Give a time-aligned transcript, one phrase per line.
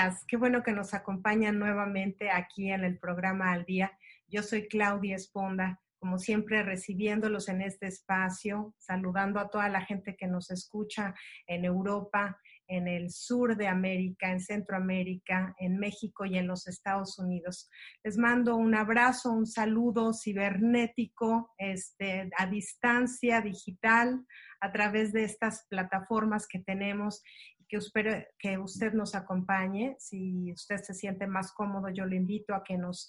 [0.00, 0.24] Días.
[0.26, 3.92] Qué bueno que nos acompañan nuevamente aquí en el programa Al Día.
[4.28, 10.16] Yo soy Claudia Esponda, como siempre recibiéndolos en este espacio, saludando a toda la gente
[10.16, 11.14] que nos escucha
[11.46, 17.18] en Europa, en el sur de América, en Centroamérica, en México y en los Estados
[17.18, 17.68] Unidos.
[18.04, 24.24] Les mando un abrazo, un saludo cibernético, este, a distancia digital,
[24.60, 27.22] a través de estas plataformas que tenemos
[27.70, 29.94] que espero que usted nos acompañe.
[30.00, 33.08] Si usted se siente más cómodo, yo le invito a que nos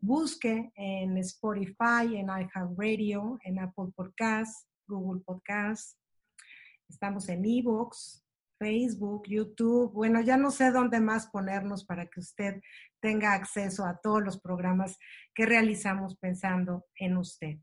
[0.00, 5.96] busque en Spotify, en iHeartRadio, en Apple Podcasts, Google Podcasts.
[6.88, 8.24] Estamos en Evox,
[8.58, 9.92] Facebook, YouTube.
[9.92, 12.60] Bueno, ya no sé dónde más ponernos para que usted
[12.98, 14.98] tenga acceso a todos los programas
[15.34, 17.58] que realizamos pensando en usted.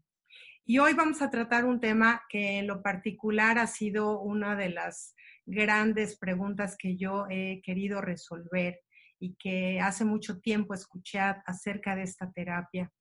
[0.70, 4.68] Y hoy vamos a tratar un tema que en lo particular ha sido una de
[4.68, 5.16] las
[5.46, 8.82] grandes preguntas que yo he querido resolver
[9.18, 12.92] y que hace mucho tiempo escuché acerca de esta terapia.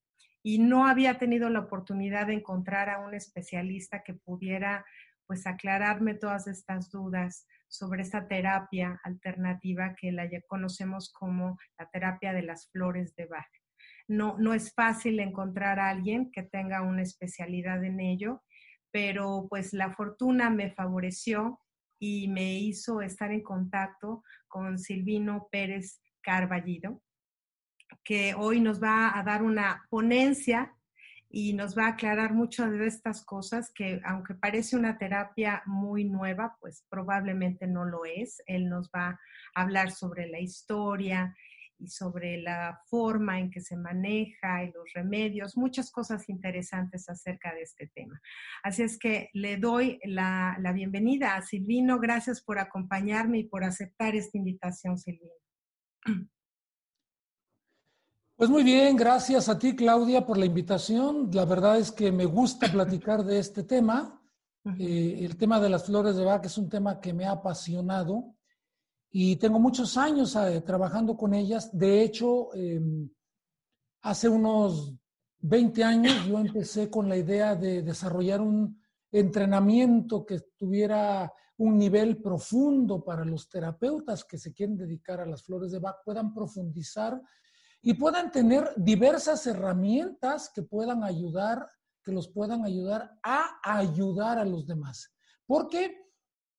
[0.45, 4.85] Y no había tenido la oportunidad de encontrar a un especialista que pudiera
[5.27, 11.91] pues aclararme todas estas dudas sobre esta terapia alternativa que la ya conocemos como la
[11.91, 13.66] terapia de las flores de Bach.
[14.09, 18.43] No, no es fácil encontrar a alguien que tenga una especialidad en ello,
[18.93, 21.61] pero pues la fortuna me favoreció
[21.99, 27.03] y me hizo estar en contacto con Silvino Pérez Carballido,
[28.05, 30.77] que hoy nos va a dar una ponencia
[31.29, 36.05] y nos va a aclarar muchas de estas cosas que aunque parece una terapia muy
[36.05, 38.43] nueva, pues probablemente no lo es.
[38.47, 39.09] Él nos va
[39.55, 41.35] a hablar sobre la historia
[41.79, 47.55] y sobre la forma en que se maneja y los remedios, muchas cosas interesantes acerca
[47.55, 48.21] de este tema.
[48.63, 51.99] Así es que le doy la, la bienvenida a Silvino.
[51.99, 55.33] Gracias por acompañarme y por aceptar esta invitación, Silvino.
[58.37, 61.31] Pues muy bien, gracias a ti, Claudia, por la invitación.
[61.33, 64.23] La verdad es que me gusta platicar de este tema.
[64.79, 68.36] Eh, el tema de las flores de Bach es un tema que me ha apasionado
[69.19, 71.71] y tengo muchos años eh, trabajando con ellas.
[71.73, 72.79] De hecho, eh,
[74.03, 74.95] hace unos
[75.39, 78.79] 20 años yo empecé con la idea de desarrollar un
[79.11, 85.43] entrenamiento que tuviera un nivel profundo para los terapeutas que se quieren dedicar a las
[85.43, 87.19] flores de Bach, puedan profundizar
[87.81, 91.67] y puedan tener diversas herramientas que puedan ayudar,
[92.05, 95.11] que los puedan ayudar a ayudar a los demás.
[95.47, 96.06] Porque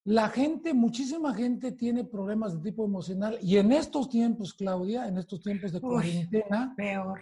[0.08, 5.18] la gente, muchísima gente tiene problemas de tipo emocional y en estos tiempos, Claudia, en
[5.18, 6.72] estos tiempos de cuarentena.
[6.74, 7.20] Peor.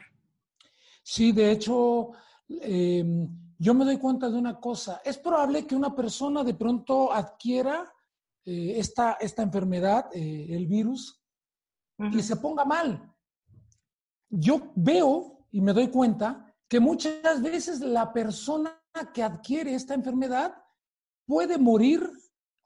[1.02, 2.12] Sí, de hecho,
[2.48, 3.04] eh,
[3.58, 5.00] yo me doy cuenta de una cosa.
[5.04, 7.92] Es probable que una persona de pronto adquiera
[8.44, 11.20] eh, esta, esta enfermedad, eh, el virus,
[11.98, 12.16] uh -huh.
[12.16, 13.12] y se ponga mal.
[14.30, 18.80] Yo veo y me doy cuenta que muchas veces la persona
[19.12, 20.54] que adquiere esta enfermedad
[21.26, 22.08] puede morir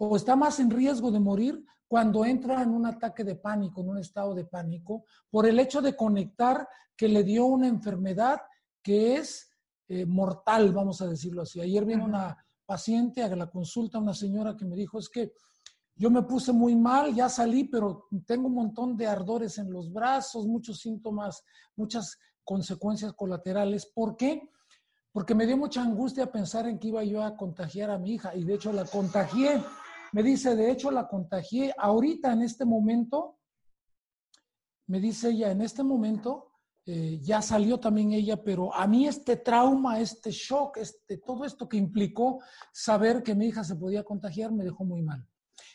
[0.02, 3.90] o está más en riesgo de morir cuando entra en un ataque de pánico, en
[3.90, 6.66] un estado de pánico, por el hecho de conectar
[6.96, 8.40] que le dio una enfermedad
[8.82, 9.50] que es
[9.88, 11.60] eh, mortal, vamos a decirlo así.
[11.60, 15.32] Ayer vino una paciente a la consulta, una señora que me dijo, es que
[15.96, 19.92] yo me puse muy mal, ya salí, pero tengo un montón de ardores en los
[19.92, 21.44] brazos, muchos síntomas,
[21.76, 23.84] muchas consecuencias colaterales.
[23.84, 24.48] ¿Por qué?
[25.12, 28.34] Porque me dio mucha angustia pensar en que iba yo a contagiar a mi hija
[28.34, 29.60] y de hecho la contagié.
[30.12, 33.38] Me dice, de hecho la contagié ahorita en este momento.
[34.86, 36.50] Me dice ella, en este momento
[36.86, 41.68] eh, ya salió también ella, pero a mí este trauma, este shock, este, todo esto
[41.68, 42.40] que implicó
[42.72, 45.26] saber que mi hija se podía contagiar me dejó muy mal.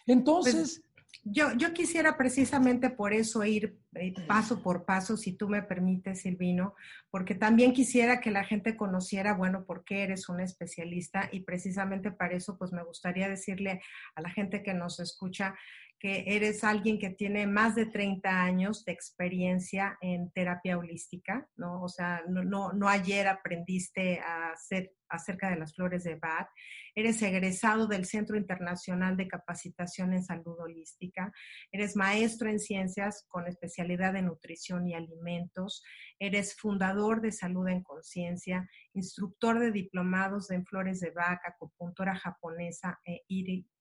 [0.06, 0.82] Entonces...
[1.27, 6.22] Yo, yo, quisiera precisamente por eso ir eh, paso por paso, si tú me permites,
[6.22, 6.75] Silvino,
[7.10, 12.12] porque también quisiera que la gente conociera, bueno, por qué eres un especialista y precisamente
[12.12, 13.81] para eso, pues me gustaría decirle
[14.13, 15.56] a la gente que nos escucha
[15.98, 21.81] que eres alguien que tiene más de 30 años de experiencia en terapia holística, ¿no?
[21.81, 26.50] O sea, no, no, no ayer aprendiste a hacer acerca de las flores de Bach,
[26.94, 31.31] eres egresado del Centro Internacional de Capacitación en Salud Holística,
[31.71, 35.83] eres maestro en ciencias con especialidad en nutrición y alimentos,
[36.19, 43.00] eres fundador de Salud en Conciencia, instructor de diplomados en flores de Bach, acupuntura japonesa
[43.06, 43.23] e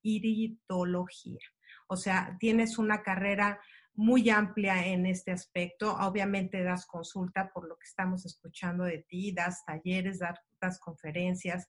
[0.02, 1.40] iridología.
[1.86, 3.60] O sea, tienes una carrera
[3.94, 5.96] muy amplia en este aspecto.
[5.96, 11.68] Obviamente das consulta por lo que estamos escuchando de ti, das talleres, das, conferencias.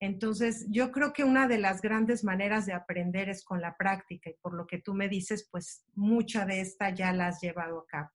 [0.00, 4.28] Entonces, yo creo que una de las grandes maneras de aprender es con la práctica
[4.28, 7.78] y por lo que tú me dices, pues mucha de esta ya la has llevado
[7.78, 8.10] a cabo.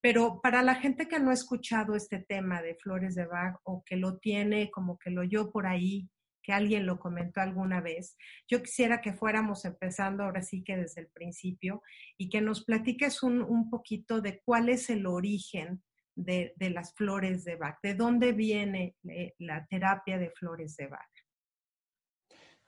[0.00, 3.84] Pero para la gente que no ha escuchado este tema de flores de Bach o
[3.84, 6.08] que lo tiene como que lo oyó por ahí
[6.42, 8.16] que alguien lo comentó alguna vez.
[8.48, 11.82] Yo quisiera que fuéramos empezando ahora sí que desde el principio
[12.16, 15.82] y que nos platiques un, poquito de cuál es el origen
[16.14, 21.10] de, las flores de Bach, de dónde viene eh, la terapia de flores de Bach.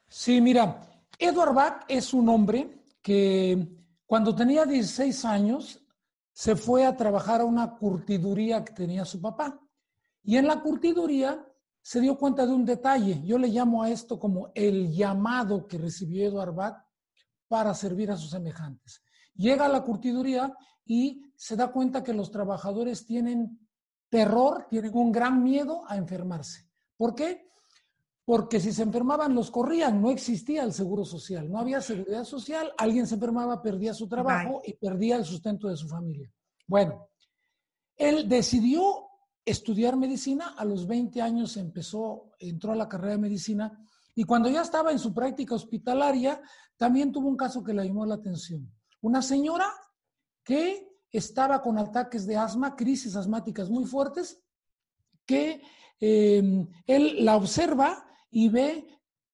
[0.09, 0.81] Sí, mira,
[1.19, 3.67] Edward Bach es un hombre que
[4.07, 5.83] cuando tenía 16 años
[6.33, 9.61] se fue a trabajar a una curtiduría que tenía su papá.
[10.23, 11.45] Y en la curtiduría
[11.83, 13.21] se dio cuenta de un detalle.
[13.25, 16.77] Yo le llamo a esto como el llamado que recibió Eduard Bach
[17.49, 19.03] para servir a sus semejantes.
[19.35, 23.69] Llega a la curtiduría y se da cuenta que los trabajadores tienen
[24.09, 26.69] terror, tienen un gran miedo a enfermarse.
[26.97, 27.49] ¿Por qué?
[28.25, 32.73] Porque si se enfermaban los corrían, no existía el seguro social, no había seguridad social,
[32.79, 36.31] alguien se enfermaba, perdía su trabajo y perdía el sustento de su familia.
[36.67, 37.09] Bueno,
[37.97, 39.09] él decidió
[39.45, 43.79] estudiar medicina, a los 20 años empezó, entró a la carrera de medicina
[44.15, 46.41] y cuando ya estaba en su práctica hospitalaria,
[46.77, 48.71] también tuvo un caso que le llamó la atención.
[49.01, 49.73] Una señora
[50.45, 54.43] que estaba con ataques de asma, crisis asmáticas muy fuertes,
[55.27, 55.63] que
[56.01, 58.87] em, él la observa y ve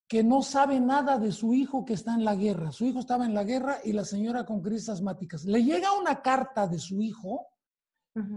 [0.06, 2.72] que no sabe nada de su hijo que está en la guerra.
[2.72, 5.44] Su hijo estaba en la guerra y la señora con crisis asmáticas.
[5.44, 7.46] Le llega una carta de su hijo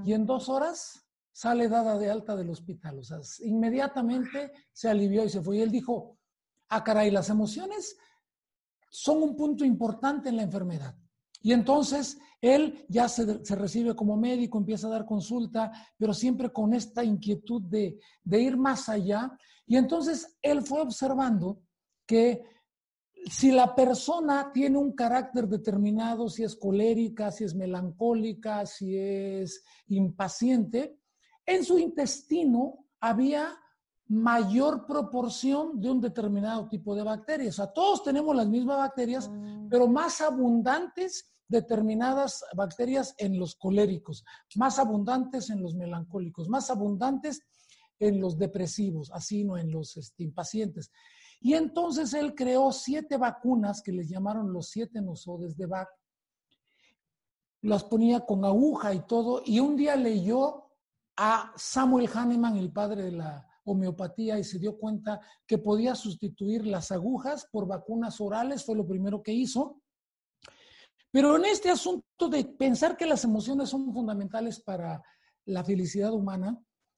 [0.06, 1.01] y en dos horas
[1.32, 3.00] sale dada de alta del hospital.
[3.00, 5.58] O sea, inmediatamente se alivió y se fue.
[5.58, 6.18] Y él dijo,
[6.70, 7.98] ah, caray, las emociones
[8.90, 10.96] son un punto importante en la enfermedad.
[11.42, 16.74] Y entonces él ya se, recibe como médico, empieza a dar consulta, pero siempre con
[16.74, 19.32] esta inquietud de, de ir más allá.
[19.66, 21.62] Y entonces él fue observando
[22.06, 22.44] que
[23.30, 29.64] si la persona tiene un carácter determinado, si es colérica, si es melancólica, si es
[29.88, 31.01] impaciente,
[31.56, 33.58] en su intestino había
[34.08, 37.56] mayor proporción de un determinado tipo de bacterias.
[37.60, 39.70] O sea, todos tenemos las mismas bacterias, mm.
[39.70, 44.24] pero más abundantes determinadas bacterias en los coléricos,
[44.56, 47.42] más abundantes en los melancólicos, más abundantes
[48.00, 50.92] en los depresivos, así no en los este, impacientes.
[51.40, 55.90] Y entonces él creó siete vacunas que les llamaron los siete nosodes de Bach.
[57.62, 60.71] Las ponía con aguja y todo, y un día leyó
[61.18, 66.66] a Samuel Hahnemann, el padre de la homeopatía, y se dio cuenta que podía sustituir
[66.66, 69.82] las agujas por vacunas orales, fue lo primero que hizo.
[71.12, 75.02] Pero en este asunto de pensar que las emociones son fundamentales para
[75.46, 76.58] la felicidad humana,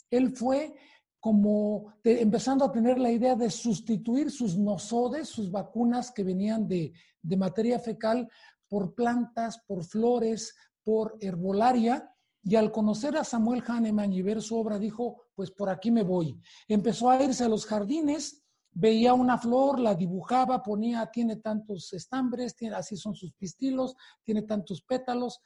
[0.10, 0.76] él fue
[1.20, 6.94] como empezando a tener la idea de sustituir sus nosodes, sus vacunas que venían de,
[7.22, 8.30] de materia fecal,
[8.68, 10.54] por plantas, por flores,
[10.84, 12.13] por herbolaria,
[12.44, 16.04] y al conocer a Samuel Hahnemann y ver su obra, dijo, pues por aquí me
[16.04, 16.38] voy.
[16.68, 22.56] Empezó a irse a los jardines, veía una flor, la dibujaba, ponía, tiene tantos estambres,
[22.56, 25.40] tiene, así son sus pistilos, tiene tantos pétalos,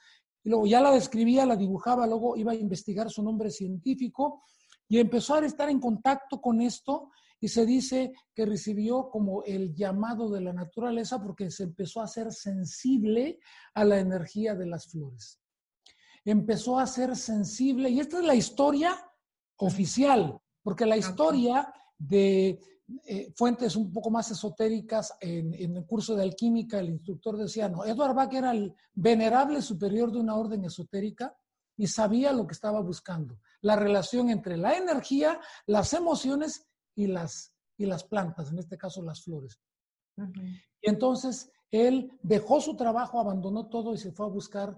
[0.43, 4.43] y luego ya la describía, la dibujaba, luego iba a investigar su nombre científico
[4.87, 9.75] y empezó a estar en contacto con esto y se dice que recibió como el
[9.75, 13.39] llamado de la naturaleza porque se empezó a ser sensible
[13.75, 15.39] a la energía de las flores
[16.31, 18.95] empezó a ser sensible, y esta es la historia
[19.57, 22.59] oficial, porque la historia de
[23.05, 27.85] eh, fuentes un poco más esotéricas en, el curso de alquímica, el instructor decía, no,
[27.85, 31.33] Edward Bach era el venerable superior de una orden esotérica
[31.77, 33.39] y sabía lo que estaba buscando.
[33.61, 39.01] La relación entre la energía, las emociones y las, y las plantas, en este caso
[39.01, 39.61] las flores.
[40.81, 44.77] Y entonces él dejó su trabajo, abandonó todo y se fue a buscar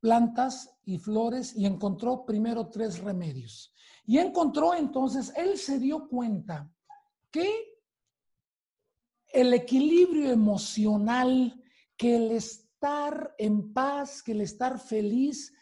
[0.00, 3.72] plantas y flores y encontró primero tres remedios.
[4.06, 6.70] Y encontró entonces, él se dio cuenta
[7.30, 7.48] que
[9.28, 11.62] el equilibrio emocional,
[11.96, 15.52] que el estar en paz, que el estar feliz,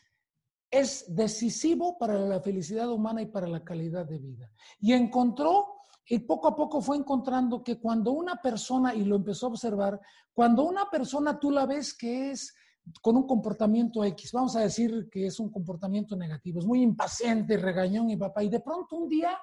[0.71, 4.51] es decisivo para la felicidad humana y para la calidad de vida.
[4.81, 9.47] Y encontró, y poco a poco fue encontrando que cuando una persona, y lo empezó
[9.47, 10.01] a observar,
[10.33, 12.55] cuando una persona tú la ves que es
[13.01, 17.57] con un comportamiento X, vamos a decir que es un comportamiento negativo, es muy impaciente,
[17.57, 19.39] regañón y papá, y de pronto un día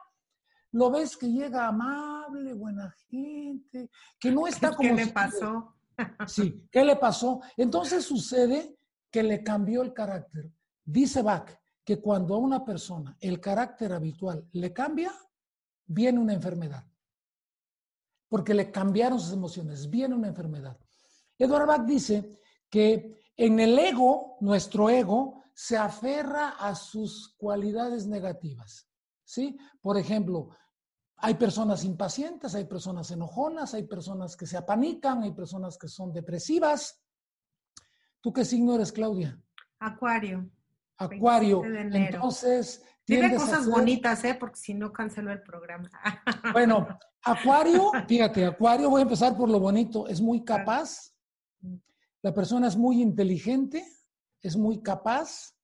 [0.71, 4.89] lo ves que llega amable, buena gente, que no está como...
[4.89, 5.75] ¿Qué le pasó?
[6.27, 7.41] Sí, ¿qué le pasó?
[7.55, 8.77] Entonces sucede
[9.09, 10.51] que le cambió el carácter.
[10.83, 11.49] Dice Bach
[11.85, 15.13] que cuando a una persona el carácter habitual le cambia,
[15.85, 16.85] viene una enfermedad.
[18.27, 20.77] Porque le cambiaron sus emociones, viene una enfermedad.
[21.37, 28.87] Edward Bach dice que en el ego, nuestro ego, se aferra a sus cualidades negativas.
[29.23, 29.57] ¿Sí?
[29.81, 30.49] Por ejemplo,
[31.17, 36.13] hay personas impacientes, hay personas enojonas, hay personas que se apanican, hay personas que son
[36.13, 37.01] depresivas.
[38.21, 39.41] ¿Tú qué signo eres, Claudia?
[39.79, 40.49] Acuario.
[40.97, 41.63] Acuario.
[41.65, 44.35] Entonces, tiene cosas bonitas, ¿eh?
[44.39, 45.89] Porque si no canceló el programa.
[46.53, 46.87] Bueno,
[47.23, 51.11] Acuario, fíjate, Acuario, voy a empezar por lo bonito, es muy capaz.
[52.25, 53.85] La persona es muy inteligente,
[54.41, 55.55] es muy capaz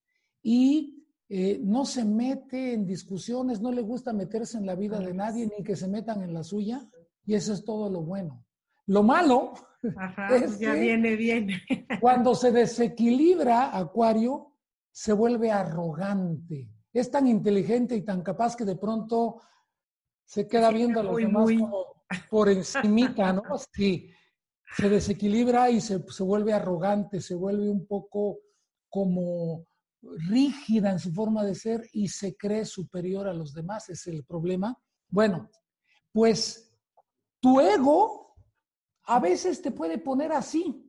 [0.43, 5.11] y eh, no se mete en discusiones, no le gusta meterse en la vida de
[5.11, 6.87] nadie ni que se metan en la suya,
[7.25, 8.45] y eso es todo lo bueno.
[8.85, 9.53] Lo malo
[10.31, 11.49] es ya viene bien.
[11.99, 14.53] cuando se desequilibra Acuario,
[14.91, 16.69] se vuelve arrogante.
[16.93, 19.41] Es tan inteligente y tan capaz que de pronto
[20.25, 23.41] se queda viendo a los demás como por encimita, ¿no?
[23.73, 24.11] Sí,
[24.75, 28.39] se desequilibra y se, se vuelve arrogante, se vuelve un poco
[28.89, 29.65] como
[30.01, 34.23] rígida en su forma de ser y se cree superior a los demás, es el
[34.23, 34.77] problema.
[35.09, 35.49] Bueno,
[36.11, 36.73] pues
[37.39, 38.35] tu ego
[39.03, 40.87] a veces te puede poner así,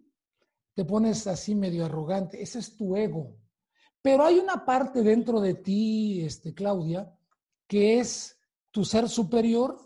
[0.75, 3.37] te pones así medio arrogante, ese es tu ego.
[4.01, 7.13] Pero hay una parte dentro de ti, este, Claudia,
[7.69, 8.37] que es
[8.71, 9.79] tu ser superior,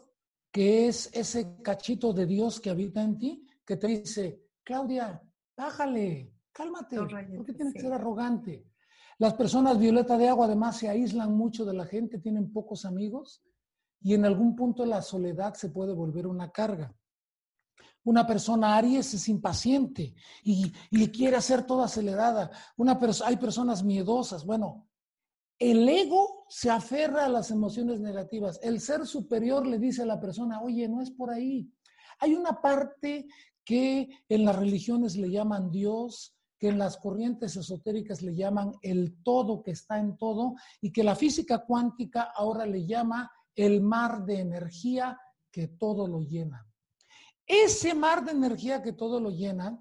[0.50, 5.22] que es ese cachito de Dios que habita en ti, que te dice, Claudia,
[5.56, 8.66] bájale, cálmate, ¿por qué tienes que ser arrogante?
[9.18, 13.42] Las personas violeta de agua además se aíslan mucho de la gente, tienen pocos amigos
[14.00, 16.94] y en algún punto la soledad se puede volver una carga.
[18.04, 20.70] Una persona Aries es impaciente y,
[21.10, 22.52] quiere hacer todo acelerada.
[22.76, 24.44] Una hay personas miedosas.
[24.44, 24.86] Bueno,
[25.58, 28.60] el ego se aferra a las emociones negativas.
[28.62, 31.68] El ser superior le dice a la persona, oye, no es por ahí.
[32.20, 33.26] Hay una parte
[33.66, 39.22] que en las religiones le llaman Dios, que en las corrientes esotéricas le llaman el
[39.22, 44.24] todo que está en todo y que la física cuántica ahora le llama el mar
[44.24, 45.20] de energía
[45.50, 46.64] que todo lo llena.
[47.44, 49.78] Ese mar de energía que todo lo llena,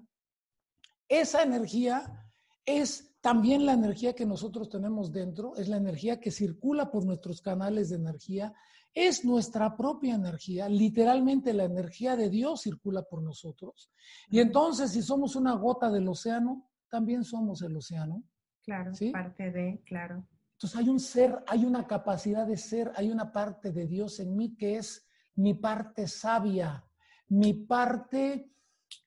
[1.08, 2.26] esa energía
[2.64, 7.40] es también la energía que nosotros tenemos dentro, es la energía que circula por nuestros
[7.40, 8.52] canales de energía,
[8.96, 13.90] es nuestra propia energía, literalmente la energía de Dios circula por nosotros.
[14.30, 18.22] Y entonces, si somos una gota del océano, también somos el océano.
[18.64, 19.10] Claro, ¿sí?
[19.10, 20.26] parte de, claro.
[20.52, 24.34] Entonces hay un ser, hay una capacidad de ser, hay una parte de Dios en
[24.34, 26.82] mí que es mi parte sabia,
[27.28, 28.50] mi parte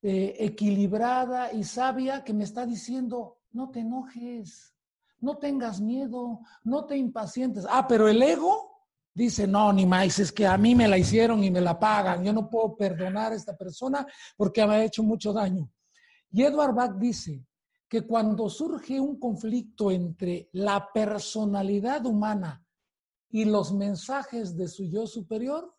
[0.04, 4.76] eh, equilibrada y sabia que me está diciendo, no te enojes,
[5.20, 7.66] no tengas miedo, no te impacientes.
[7.68, 8.69] Ah, pero el ego
[9.14, 12.24] dice, no, ni más, es que a mí me la hicieron y me la pagan,
[12.24, 14.06] yo no puedo perdonar a esta persona
[14.38, 15.72] porque me ha hecho mucho daño.
[16.32, 17.46] Y Edward Bach dice
[17.88, 22.64] que cuando surge un conflicto entre la personalidad humana
[23.30, 25.76] y los mensajes de su yo superior,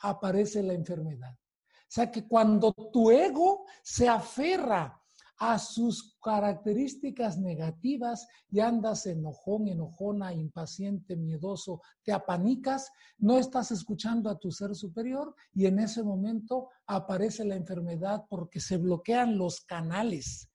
[0.00, 1.32] aparece la enfermedad.
[1.32, 5.00] O sea que cuando tu ego se aferra
[5.38, 14.30] a sus características negativas y andas enojón, enojona, impaciente, miedoso, te apanicas, no estás escuchando
[14.30, 19.60] a tu ser superior y en ese momento aparece la enfermedad porque se bloquean los
[19.60, 20.50] canales.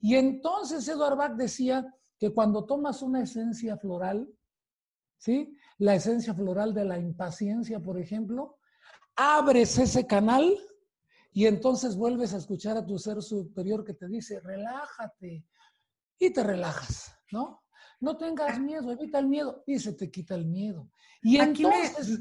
[0.00, 1.86] Y entonces Edward Bach decía
[2.18, 4.28] que cuando tomas una esencia floral,
[5.18, 5.56] ¿sí?
[5.78, 8.58] La esencia floral de la impaciencia, por ejemplo,
[9.16, 10.58] abres ese canal
[11.34, 15.44] y entonces vuelves a escuchar a tu ser superior que te dice, relájate.
[16.18, 17.60] Y te relajas, ¿no?
[18.00, 20.90] no tengas miedo, evita el miedo y se te quita el miedo.
[21.22, 22.20] Y Aquí me- entonces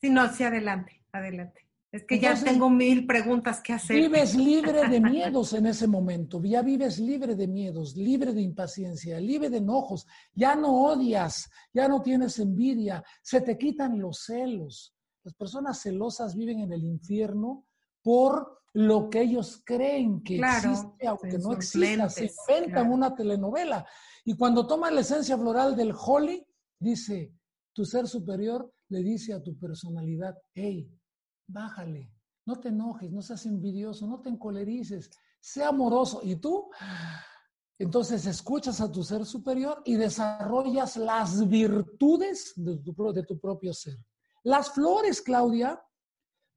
[0.00, 1.62] Sí, no, sí, adelante, adelante.
[1.90, 3.96] Es que ya tengo mil preguntas que hacer.
[3.96, 5.00] vives libre de
[5.40, 10.06] miedos en ese momento, ya vives libre de miedos, libre de impaciencia, libre de enojos,
[10.34, 14.94] ya no odias, ya no tienes envidia, se te quitan los celos.
[15.24, 17.64] Las personas celosas viven en el infierno
[18.06, 22.94] por lo que ellos creen que Claro, existe, aunque no exista, se inventan claro.
[22.94, 23.84] una telenovela.
[24.24, 26.46] Y cuando toman la esencia floral del Holly,
[26.78, 27.34] dice,
[27.72, 30.88] tu ser superior le dice a tu personalidad, hey,
[31.48, 32.12] bájale,
[32.46, 35.10] no te enojes, no seas envidioso, no te encolerices,
[35.40, 36.20] sea amoroso.
[36.22, 36.70] Y tú,
[37.76, 43.74] entonces escuchas a tu ser superior y desarrollas las virtudes de tu, de tu propio
[43.74, 43.98] ser.
[44.44, 45.82] Las flores, Claudia,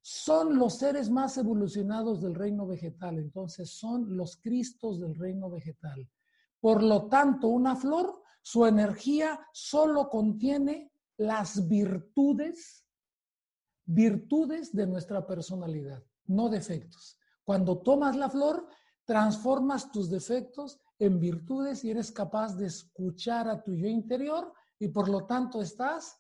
[0.02, 6.10] son los seres más evolucionados del reino vegetal, entonces son los cristos del reino vegetal.
[6.60, 12.86] Por lo tanto, una flor, su energía solo contiene las virtudes,
[13.86, 17.18] virtudes de nuestra personalidad, no defectos.
[17.44, 18.68] Cuando tomas la flor,
[19.06, 24.90] transformas tus defectos en virtudes y eres capaz de escuchar a tu yo interior y
[24.90, 26.18] por lo tanto estás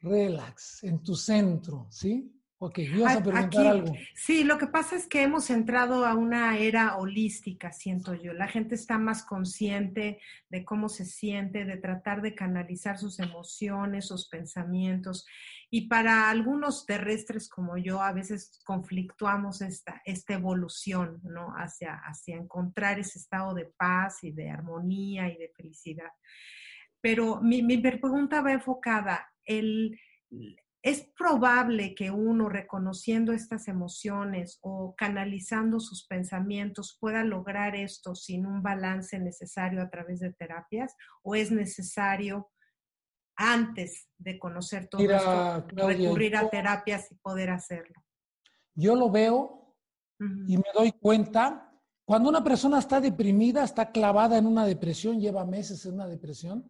[0.00, 2.37] relax, en tu centro, ¿sí?
[2.60, 3.92] Ok, ibas a preguntar aquí- algo.
[4.16, 8.32] Sí, lo que pasa es que hemos entrado a una era holística, siento yo.
[8.32, 14.08] La gente está más consciente de cómo se siente, de tratar de canalizar sus emociones,
[14.08, 15.24] sus pensamientos.
[15.70, 21.52] Y para algunos terrestres como yo, a veces conflictuamos esta, esta evolución, ¿no?
[21.56, 26.10] Hacia, hacia encontrar ese estado de paz y de armonía y de felicidad.
[27.00, 29.96] Pero mi, mi pregunta va enfocada, el,
[30.82, 38.46] es probable que uno reconociendo estas emociones o canalizando sus pensamientos pueda lograr esto sin
[38.46, 42.50] un balance necesario a través de terapias o es necesario
[43.36, 48.02] antes de conocer todo Mira, esto Claudia, recurrir yo- a terapias y poder hacerlo.
[48.74, 49.76] Yo lo veo
[50.20, 51.72] y me doy cuenta,
[52.04, 56.68] cuando una persona está deprimida, está clavada en una depresión, lleva meses en una depresión,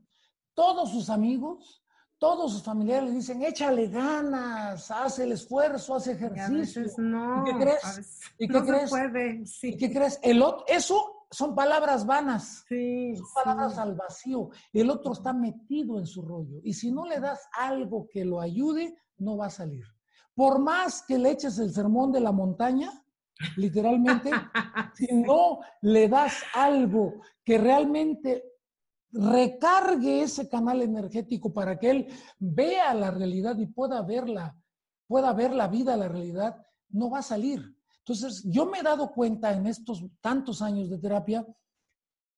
[0.55, 1.83] todos sus amigos,
[2.19, 6.83] todos sus familiares le dicen, échale ganas, haz el esfuerzo, haz Y a ejercicio.
[6.83, 7.85] veces no, ¿Y qué crees?
[7.85, 8.83] a veces ¿Y qué no crees?
[8.83, 9.47] se puede.
[9.47, 10.19] Sí, ¿Y qué crees?
[10.23, 12.65] El otro, eso son palabras vanas.
[12.69, 13.81] sí, Son palabras sí.
[13.81, 14.51] al vacío.
[14.73, 16.59] El otro está metido en su rollo.
[16.65, 19.85] Y si no le das algo que lo ayude, no va a salir.
[20.35, 22.91] Por más que le eches el sermón de la montaña,
[23.57, 24.31] literalmente,
[24.95, 28.45] si no le das algo que realmente
[29.13, 32.07] recargue ese canal energético para que él
[32.39, 34.57] vea la realidad y pueda verla,
[35.07, 36.57] pueda ver la vida, la realidad,
[36.91, 37.75] no va a salir.
[37.99, 41.47] Entonces, yo me he dado cuenta en estos tantos años de terapia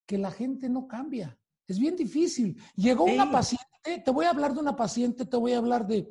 [0.06, 1.38] que la gente no cambia.
[1.66, 2.61] Es bien difícil.
[2.74, 6.11] Llegó una paciente, te voy a hablar de una paciente, te voy a hablar de,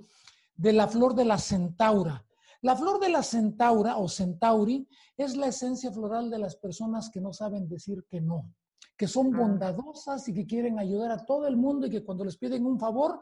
[0.55, 2.25] de la flor de la centaura.
[2.61, 7.21] La flor de la centaura o centauri es la esencia floral de las personas que
[7.21, 8.53] no saben decir que no,
[8.99, 9.37] que son Ah.
[9.39, 12.77] bondadosas y que quieren ayudar a todo el mundo y que cuando les piden un
[12.77, 13.19] favor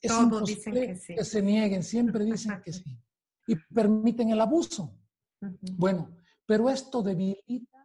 [0.00, 1.14] es Todos dicen que sí.
[1.14, 2.98] que se nieguen, siempre dicen que sí
[3.46, 4.94] y permiten el abuso.
[5.76, 6.08] Bueno,
[6.46, 7.78] pero esto debilita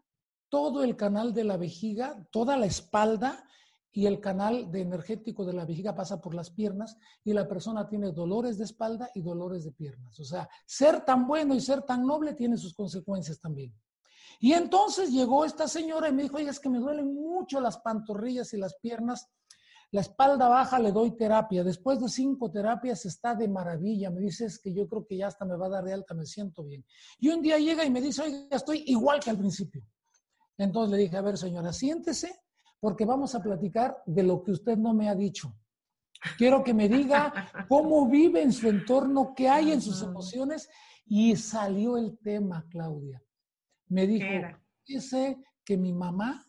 [0.50, 3.44] todo el canal de la vejiga, toda la espalda
[3.92, 7.90] y el canal de energético de la vejiga pasa por las piernas y la persona
[7.90, 10.20] tiene dolores de espalda y dolores de piernas.
[10.20, 13.74] O sea, ser tan bueno y ser tan noble tiene sus consecuencias también.
[14.40, 17.78] Y entonces llegó esta señora y me dijo, oye, es que me duelen mucho las
[17.80, 19.30] pantorrillas y las piernas.
[19.92, 21.64] La espalda baja le doy terapia.
[21.64, 24.12] Después de cinco terapias está de maravilla.
[24.12, 26.14] Me dice, es que yo creo que ya hasta me va a dar de alta,
[26.14, 26.86] me siento bien.
[27.20, 29.84] Y un día llega y me dice, oiga, estoy igual que al principio.
[30.58, 32.42] Entonces le dije, a ver, señora, siéntese
[32.80, 35.56] porque vamos a platicar de lo que usted no me ha dicho.
[36.38, 40.70] Quiero que me diga cómo vive en su entorno, qué hay en sus emociones.
[41.06, 43.22] Y salió el tema, Claudia.
[43.90, 44.26] Me dijo,
[44.86, 46.46] dice que mi mamá,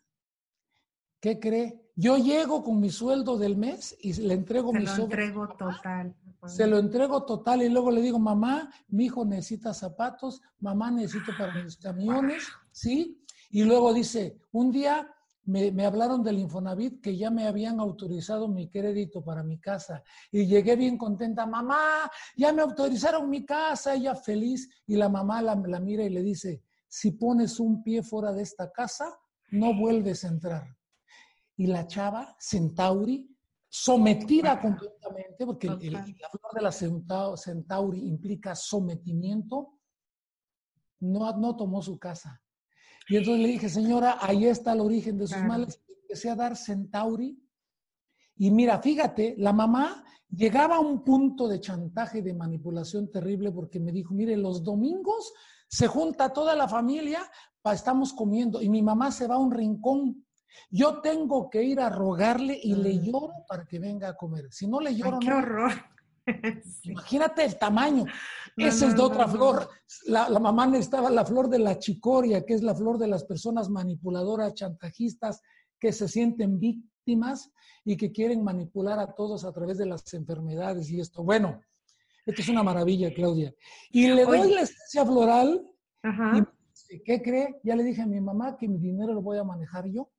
[1.21, 1.81] ¿qué cree?
[1.97, 5.49] Yo llego con mi sueldo del mes y le entrego Se mi lo sobre- entrego
[5.49, 6.15] total.
[6.47, 11.33] se lo entrego total y luego le digo, mamá, mi hijo necesita zapatos, mamá necesito
[11.37, 13.21] para mis camiones, ¿sí?
[13.51, 15.13] Y luego dice, un día
[15.45, 20.03] me, me hablaron del Infonavit que ya me habían autorizado mi crédito para mi casa
[20.31, 25.43] y llegué bien contenta, mamá, ya me autorizaron mi casa, ella feliz y la mamá
[25.43, 29.19] la, la mira y le dice, si pones un pie fuera de esta casa,
[29.51, 30.77] no vuelves a entrar.
[31.57, 33.29] Y la chava, Centauri,
[33.69, 39.79] sometida completamente, porque el- la flor de la Centau- Centauri implica sometimiento,
[41.01, 42.43] no, no tomó su casa.
[43.09, 45.49] Y entonces le dije, señora, ahí está el origen de sus Claro.
[45.49, 45.83] males.
[46.03, 47.43] Empecé a dar Centauri
[48.41, 53.81] Y mira, fíjate, la mamá llegaba a un punto de chantaje, de manipulación terrible, porque
[53.81, 55.33] me dijo, mire, los domingos
[55.69, 57.21] se junta toda la familia,
[57.63, 60.25] pa, estamos comiendo, y mi mamá se va a un rincón.
[60.71, 63.03] Yo tengo que ir a rogarle y le Mm.
[63.03, 64.47] lloro para que venga a comer.
[64.51, 65.39] Si no le lloro, Ay, qué no.
[65.39, 65.73] horror.
[66.85, 68.05] Imagínate el tamaño.
[68.57, 69.33] No, Esa es de otra no.
[69.33, 69.69] flor.
[70.07, 73.25] La, la mamá necesitaba la flor de la chicoria, que es la flor de las
[73.25, 75.41] personas manipuladoras, chantajistas,
[75.79, 77.51] que se sienten víctimas
[77.85, 81.23] y que quieren manipular a todos a través de las enfermedades y esto.
[81.23, 81.61] Bueno,
[82.29, 83.55] esto es una maravilla, Claudia.
[83.91, 84.55] Y le doy Oye.
[84.55, 85.67] la esencia floral
[86.05, 86.55] y Ajá.
[86.71, 87.59] dice, ¿qué cree?
[87.65, 90.11] Ya le dije a mi mamá que mi dinero lo voy a manejar yo.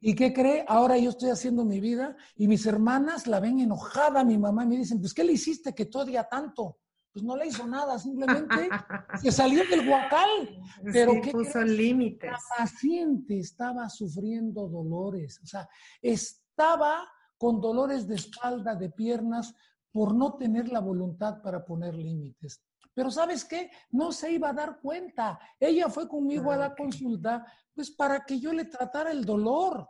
[0.00, 0.64] ¿Y qué cree?
[0.66, 4.64] Ahora yo estoy haciendo mi vida y mis hermanas la ven enojada a mi mamá
[4.64, 6.80] y me dicen, pues ¿qué le hiciste que te odia tanto?
[7.12, 8.68] Pues no le hizo nada, simplemente
[9.22, 10.60] se salió del guacal.
[10.92, 12.32] Pero sí, ¿qué puso límites.
[12.32, 15.68] La paciente estaba sufriendo dolores, o sea,
[16.02, 19.54] estaba con dolores de espalda, de piernas,
[19.96, 22.62] por no tener la voluntad para poner límites.
[22.92, 23.70] Pero ¿sabes qué?
[23.92, 25.40] No se iba a dar cuenta.
[25.58, 26.76] Ella fue conmigo a la Ok.
[26.76, 29.88] consulta, pues para que yo le tratara el dolor.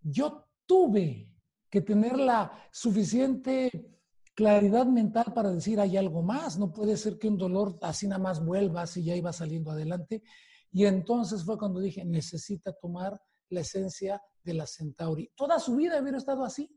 [0.00, 1.28] Yo tuve
[1.68, 3.98] que tener la suficiente
[4.32, 6.56] claridad mental para decir hay algo más.
[6.56, 10.22] No puede ser que un dolor así nada más vuelva, así ya iba saliendo adelante.
[10.70, 15.32] Y entonces fue cuando dije, necesita tomar la esencia de la Centauri.
[15.34, 16.70] Toda su vida hubiera estado así.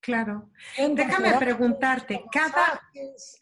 [0.00, 0.50] Claro.
[0.94, 2.80] Déjame preguntarte, cada,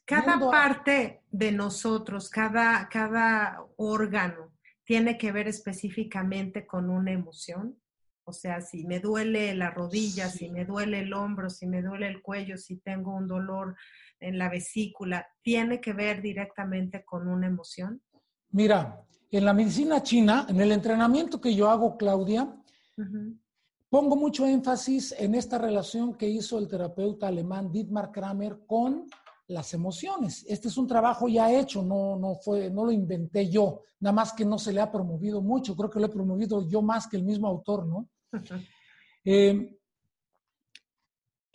[0.04, 4.52] cada parte de nosotros, cada, cada órgano,
[4.84, 7.78] tiene que ver específicamente con una emoción.
[8.24, 10.38] O sea, si me duele la rodilla, Sí.
[10.38, 13.76] si me duele el hombro, si me duele el cuello, si tengo un dolor
[14.18, 18.00] en la vesícula, ¿tiene que ver directamente con una emoción?
[18.50, 22.52] Mira, en la medicina china, en el entrenamiento que yo hago, Claudia.
[23.88, 29.06] Pongo mucho énfasis en esta relación que hizo el terapeuta alemán Dietmar Kramer con
[29.48, 30.44] las emociones.
[30.48, 34.32] Este es un trabajo ya hecho, no, no, fue, no lo inventé yo, nada más
[34.32, 37.16] que no se le ha promovido mucho, creo que lo he promovido yo más que
[37.16, 38.08] el mismo autor, ¿no?
[39.28, 39.76] Eh,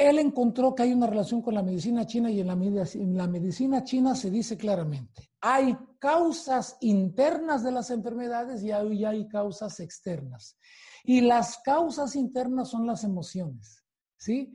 [0.10, 4.16] él encontró que hay una relación con la medicina china y en la, medicina china
[4.16, 10.58] se dice claramente, hay causas internas de las enfermedades y hay, hay causas externas.
[11.04, 13.84] Y las causas internas son las emociones,
[14.18, 14.54] ¿sí?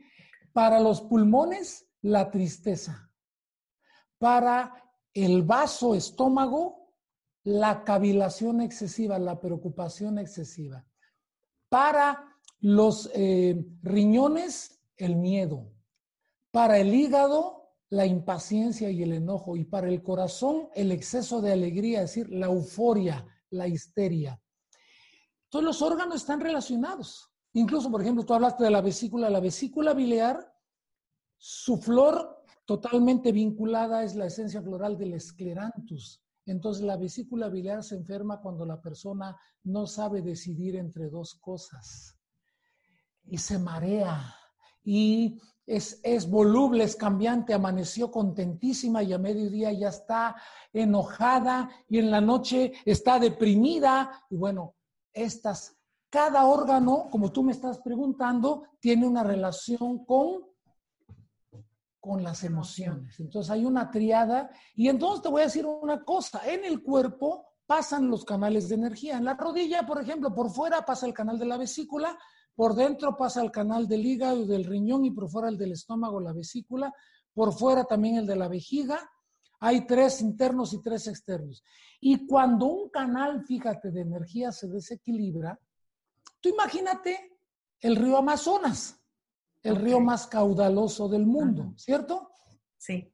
[0.53, 3.11] Para los pulmones, la tristeza.
[4.17, 4.73] Para
[5.13, 6.93] el vaso estómago,
[7.43, 10.85] la cavilación excesiva, la preocupación excesiva.
[11.69, 15.71] Para los eh, riñones, el miedo.
[16.51, 17.57] Para el hígado,
[17.89, 19.55] la impaciencia y el enojo.
[19.55, 24.41] Y para el corazón, el exceso de alegría, es decir, la euforia, la histeria.
[25.49, 27.31] Todos los órganos están relacionados.
[27.53, 29.29] Incluso, por ejemplo, tú hablaste de la vesícula.
[29.29, 30.53] La vesícula biliar,
[31.37, 36.21] su flor totalmente vinculada es la esencia floral del escleranthus.
[36.45, 42.17] Entonces, la vesícula biliar se enferma cuando la persona no sabe decidir entre dos cosas
[43.23, 44.33] y se marea
[44.87, 50.37] y es, es voluble, es cambiante, amaneció contentísima y a mediodía ya está
[50.71, 54.23] enojada y en la noche está deprimida.
[54.29, 54.75] Y bueno,
[55.11, 55.75] estas,
[56.09, 60.45] cada órgano, como tú me estás preguntando, tiene una relación con,
[61.99, 63.19] con las emociones.
[63.19, 67.45] Entonces hay una triada y entonces te voy a decir una cosa, en el cuerpo
[67.65, 69.17] pasan los canales de energía.
[69.17, 72.17] En la rodilla, por ejemplo, por fuera pasa el canal de la vesícula,
[72.57, 75.73] por dentro pasa el canal del hígado y del riñón y por fuera el del
[75.73, 76.91] estómago, la vesícula,
[77.31, 79.11] por fuera también el de la vejiga.
[79.59, 81.63] Hay tres internos y tres externos.
[81.99, 85.59] Y cuando un canal, fíjate, de energía se desequilibra,
[86.41, 87.37] tú imagínate
[87.79, 89.03] el río Amazonas,
[89.61, 91.75] el río más caudaloso del mundo.
[91.77, 92.31] ¿cierto?
[92.75, 93.13] Sí.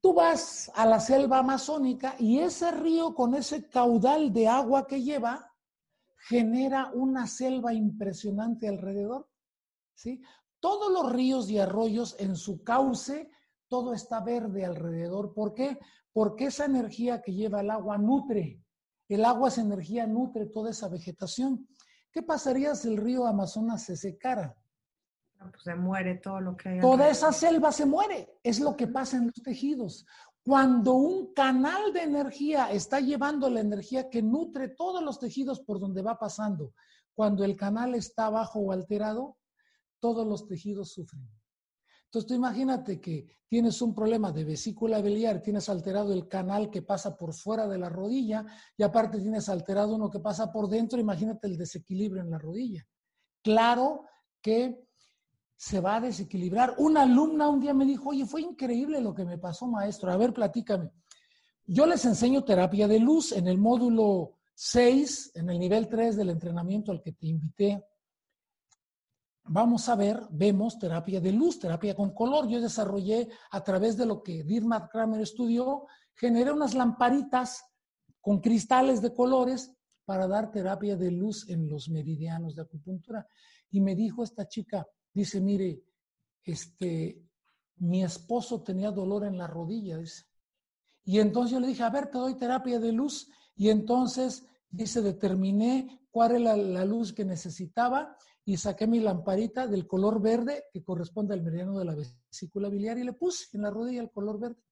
[0.00, 5.02] Tú vas a la selva amazónica y ese río con ese caudal de agua que
[5.02, 5.51] lleva
[6.28, 9.28] genera una selva impresionante alrededor.
[9.94, 10.22] ¿sí?
[10.60, 13.30] Todos los ríos y arroyos en su cauce,
[13.68, 15.34] todo está verde alrededor.
[15.34, 15.78] ¿Por qué?
[16.12, 18.60] Porque esa energía que lleva el agua nutre.
[19.08, 21.66] El agua, esa energía nutre toda esa vegetación.
[22.12, 24.56] ¿Qué pasaría si el río Amazonas se secara?
[25.38, 26.80] No, pues se muere todo lo que hay.
[26.80, 28.38] Toda esa selva se muere.
[28.42, 30.06] Es lo que pasa en los tejidos.
[30.44, 35.78] Cuando un canal de energía está llevando la energía que nutre todos los tejidos por
[35.78, 36.74] donde va pasando,
[37.14, 39.36] cuando el canal está bajo o alterado,
[40.00, 41.28] todos los tejidos sufren.
[42.06, 46.82] Entonces tú imagínate que tienes un problema de vesícula biliar, tienes alterado el canal que
[46.82, 48.44] pasa por fuera de la rodilla
[48.76, 52.86] y aparte tienes alterado uno que pasa por dentro, imagínate el desequilibrio en la rodilla.
[53.42, 54.04] Claro
[54.42, 54.88] que
[55.62, 56.74] se va a desequilibrar.
[56.78, 60.10] Una alumna un día me dijo, oye, fue increíble lo que me pasó, maestro.
[60.10, 60.90] A ver, platícame.
[61.64, 66.30] Yo les enseño terapia de luz en el módulo 6, en el nivel 3 del
[66.30, 67.86] entrenamiento al que te invité.
[69.44, 72.48] Vamos a ver, vemos terapia de luz, terapia con color.
[72.48, 77.64] Yo desarrollé a través de lo que Dirmat Kramer estudió, generé unas lamparitas
[78.20, 79.72] con cristales de colores
[80.04, 83.28] para dar terapia de luz en los meridianos de acupuntura.
[83.70, 85.82] Y me dijo esta chica, dice, mire,
[86.42, 87.22] este,
[87.76, 90.24] mi esposo tenía dolor en la rodilla, dice.
[91.04, 93.28] Y entonces yo le dije, a ver, te doy terapia de luz.
[93.56, 99.86] Y entonces, dice, determiné cuál era la, luz que necesitaba y saqué mi lamparita del
[99.86, 103.70] color verde que corresponde al meridiano de la vesícula biliar y le puse en la
[103.70, 104.62] rodilla el color verde.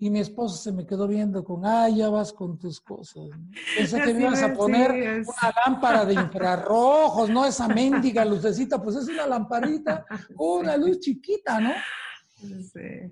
[0.00, 3.30] Y mi esposo se me quedó viendo con, ah, ya vas con tus cosas.
[3.76, 7.44] Pensé que me ibas a poner una lámpara de infrarrojos, ¿no?
[7.44, 10.06] Esa mendiga lucecita, pues es una lamparita,
[10.38, 11.72] una luz chiquita, ¿no?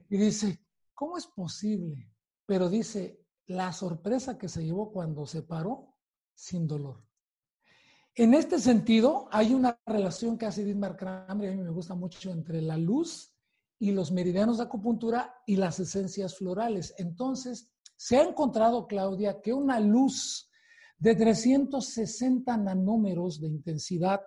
[0.09, 0.61] Y dice,
[0.95, 2.09] ¿cómo es posible?
[2.47, 5.97] Pero dice, la sorpresa que se llevó cuando se paró
[6.35, 7.03] sin dolor.
[8.15, 12.31] En este sentido, hay una relación que hace Dietmar Kramer, a mí me gusta mucho,
[12.31, 13.36] entre la luz
[13.79, 16.95] y los meridianos de acupuntura y las esencias florales.
[16.99, 20.51] Entonces, se ha encontrado, Claudia, que una luz
[20.99, 24.21] de 360 nanómetros de intensidad,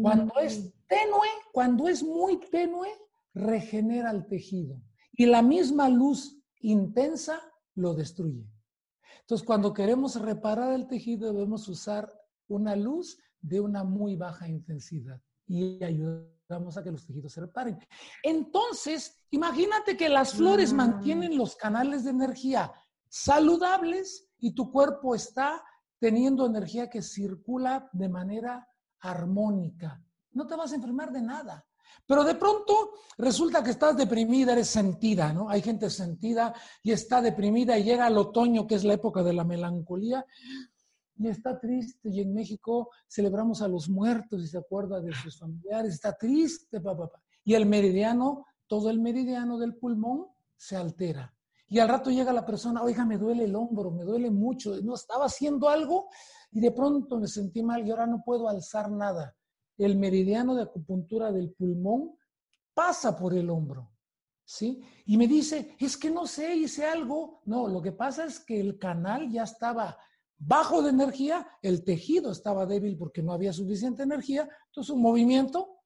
[0.00, 2.88] cuando es tenue, cuando es muy tenue,
[3.34, 4.80] regenera el tejido.
[5.12, 7.40] Y la misma luz intensa
[7.74, 8.46] lo destruye.
[9.20, 12.12] Entonces, cuando queremos reparar el tejido, debemos usar
[12.48, 17.40] una luz de una muy baja intensidad y ayudar vamos a que los tejidos se
[17.40, 17.78] reparen.
[18.22, 20.76] Entonces, imagínate que las flores mm.
[20.76, 22.72] mantienen los canales de energía
[23.08, 25.62] saludables y tu cuerpo está
[25.98, 28.68] teniendo energía que circula de manera
[29.00, 30.02] armónica.
[30.32, 31.66] No te vas a enfermar de nada.
[32.06, 35.48] Pero de pronto resulta que estás deprimida, eres sentida, ¿no?
[35.48, 39.32] Hay gente sentida y está deprimida y llega el otoño, que es la época de
[39.32, 40.24] la melancolía,
[41.22, 42.08] y está triste.
[42.10, 45.94] Y en México celebramos a los muertos y se acuerda de sus familiares.
[45.94, 47.10] Está triste, papá.
[47.44, 51.34] Y el meridiano, todo el meridiano del pulmón se altera.
[51.68, 54.76] Y al rato llega la persona, oiga, me duele el hombro, me duele mucho.
[54.82, 56.10] No estaba haciendo algo
[56.50, 59.34] y de pronto me sentí mal y ahora no puedo alzar nada.
[59.78, 62.14] El meridiano de acupuntura del pulmón
[62.74, 63.90] pasa por el hombro.
[64.44, 64.82] ¿Sí?
[65.06, 67.40] Y me dice, es que no sé, hice algo.
[67.46, 69.96] No, lo que pasa es que el canal ya estaba
[70.44, 75.82] bajo de energía, el tejido estaba débil porque no había suficiente energía, entonces un movimiento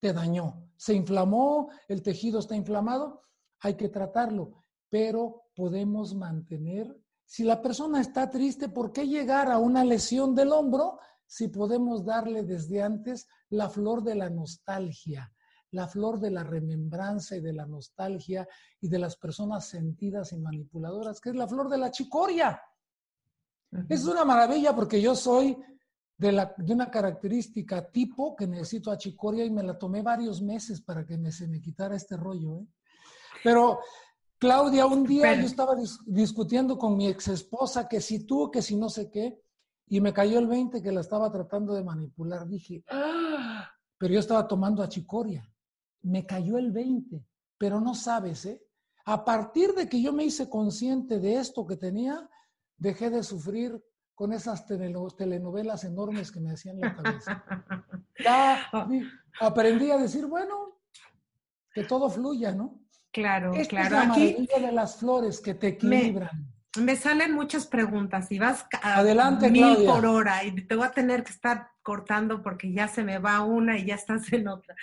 [0.00, 3.22] te dañó, se inflamó, el tejido está inflamado,
[3.60, 9.58] hay que tratarlo, pero podemos mantener, si la persona está triste, ¿por qué llegar a
[9.58, 15.32] una lesión del hombro si podemos darle desde antes la flor de la nostalgia?
[15.72, 18.48] la flor de la remembranza y de la nostalgia
[18.80, 22.58] y de las personas sentidas y manipuladoras, que es la flor de la chicoria.
[23.88, 25.56] Es una maravilla porque yo soy
[26.16, 30.80] de, la, de, una característica tipo que necesito achicoria y me la tomé varios meses
[30.80, 32.58] para que me, se me quitara este rollo.
[32.58, 32.66] ¿eh?
[33.44, 33.80] Pero,
[34.38, 35.74] Claudia, un día yo estaba
[36.06, 39.42] discutiendo con mi ex esposa que si tú, que si no sé qué,
[39.86, 42.46] y me cayó el 20 que la estaba tratando de manipular.
[42.46, 43.70] Dije, ¡Ah!
[43.98, 45.50] pero yo estaba tomando achicoria.
[46.02, 47.26] Me cayó el 20,
[47.56, 48.62] pero no sabes, ¿eh?
[49.04, 52.28] A partir de que yo me hice consciente de esto que tenía,
[52.78, 53.82] dejé de sufrir
[54.14, 57.44] con esas telenovelas enormes que me hacían la cabeza.
[58.20, 58.68] Ya
[59.38, 60.80] aprendí a decir, bueno,
[61.72, 62.80] que todo fluya, ¿no?
[63.12, 63.86] Claro, Esta claro.
[63.86, 66.52] Es la maravilla de las flores que te equilibran.
[66.80, 70.90] Me, salen muchas preguntas y vas a Adelante, mil por hora y te voy a
[70.90, 74.74] tener que estar cortando porque ya se me va una y ya estás en otra.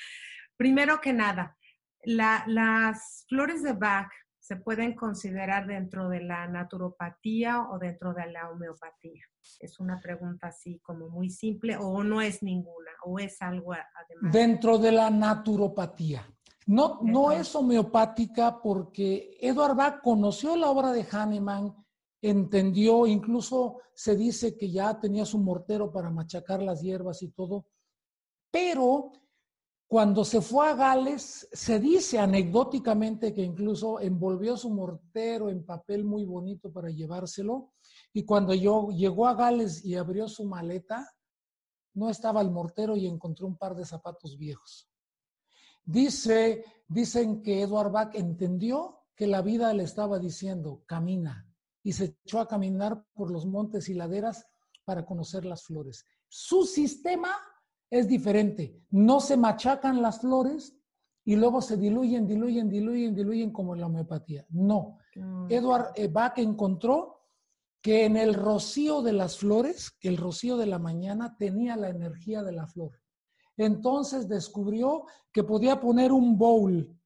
[0.56, 1.58] Primero que nada,
[2.06, 4.12] las flores de Bach
[4.46, 9.24] se pueden considerar dentro de la naturopatía o dentro de la homeopatía?
[9.60, 14.32] Es una pregunta así como muy simple o no es ninguna o es algo además.
[14.32, 16.32] Dentro de la naturopatía.
[16.68, 21.76] No, no es homeopática porque Edward Bach conoció la obra de Hahnemann,
[22.22, 27.66] entendió, incluso se dice que ya tenía su mortero para machacar las hierbas y todo,
[28.52, 29.12] pero
[29.88, 36.04] cuando se fue a Gales, se dice anecdóticamente que incluso envolvió su mortero en papel
[36.04, 37.72] muy bonito para llevárselo.
[38.12, 41.08] Y cuando llegó a Gales y abrió su maleta,
[41.94, 44.90] no estaba el mortero y encontró un par de zapatos viejos.
[45.84, 51.48] Dice, dicen que Edward Bach entendió que la vida le estaba diciendo, camina,
[51.84, 54.48] y se echó a caminar por los montes y laderas
[54.84, 56.04] para conocer las flores.
[56.28, 57.32] Su sistema
[57.90, 58.82] es diferente.
[58.90, 60.76] No se machacan las flores
[61.24, 64.46] y luego se diluyen, diluyen, diluyen, diluyen como en la homeopatía.
[64.50, 64.98] No.
[65.16, 65.48] Mm.
[65.50, 67.22] Edward Bach encontró
[67.82, 71.90] que en el rocío de las flores, que el rocío de la mañana tenía la
[71.90, 73.00] energía de la flor.
[73.58, 76.98] Entonces descubrió que podía poner un bowl,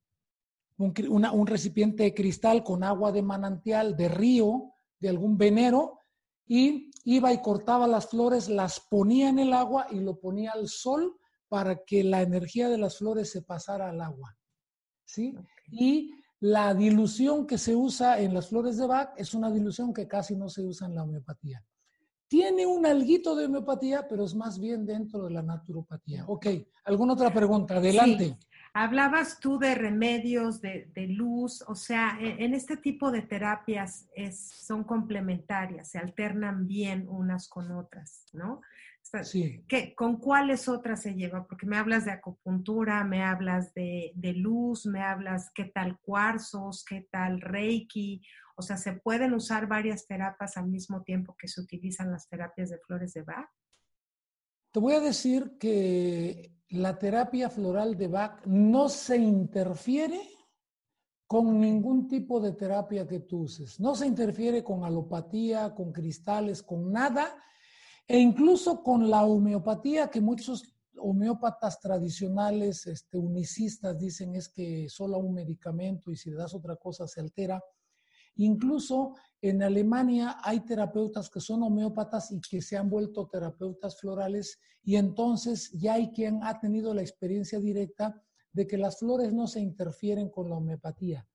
[0.77, 5.99] un, una- un recipiente de cristal con agua de manantial, de río, de algún venero,
[6.45, 10.67] y iba y cortaba las flores, las ponía en el agua y lo ponía al
[10.67, 14.37] sol para que la energía de las flores se pasara al agua.
[15.05, 15.33] ¿Sí?
[15.71, 20.07] Y la dilución que se usa en las flores de Bach es una dilución que
[20.07, 21.63] casi no se usa en la homeopatía.
[22.27, 26.25] Tiene un alguito de homeopatía, pero es más bien dentro de la naturopatía.
[26.27, 26.45] Ok,
[26.85, 27.77] ¿alguna otra pregunta?
[27.77, 28.37] Adelante.
[28.73, 34.07] Hablabas tú de remedios, de, de luz, o sea, e- en, este tipo de terapias
[34.15, 38.61] es, son complementarias, se alternan bien unas con otras, ¿no?
[39.23, 39.65] Sí.
[39.67, 41.47] ¿qué- ¿Con cuáles otras se lleva?
[41.47, 46.85] Porque me hablas de acupuntura, me hablas de, de luz, me hablas qué tal cuarzos,
[46.85, 48.21] qué tal reiki,
[48.55, 52.69] o sea, ¿se pueden usar varias terapias al mismo tiempo que se utilizan las terapias
[52.69, 53.49] de flores de Bach?
[54.71, 60.21] Te voy a decir que la terapia floral de Bach no se interfiere
[61.25, 63.79] con ningún tipo de terapia que tú uses.
[63.79, 67.35] No se interfiere con alopatía, con cristales, con nada,
[68.07, 75.17] e incluso con la homeopatía que muchos homeópatas tradicionales, este, unicistas, dicen es que solo
[75.17, 77.63] un medicamento y si le das otra cosa se altera.
[78.35, 84.59] Incluso en Alemania hay terapeutas que son homeópatas y que se han vuelto terapeutas florales
[84.83, 89.47] y entonces ya hay quien ha tenido la experiencia directa de que las flores no
[89.47, 91.25] se interfieren con la homeopatía.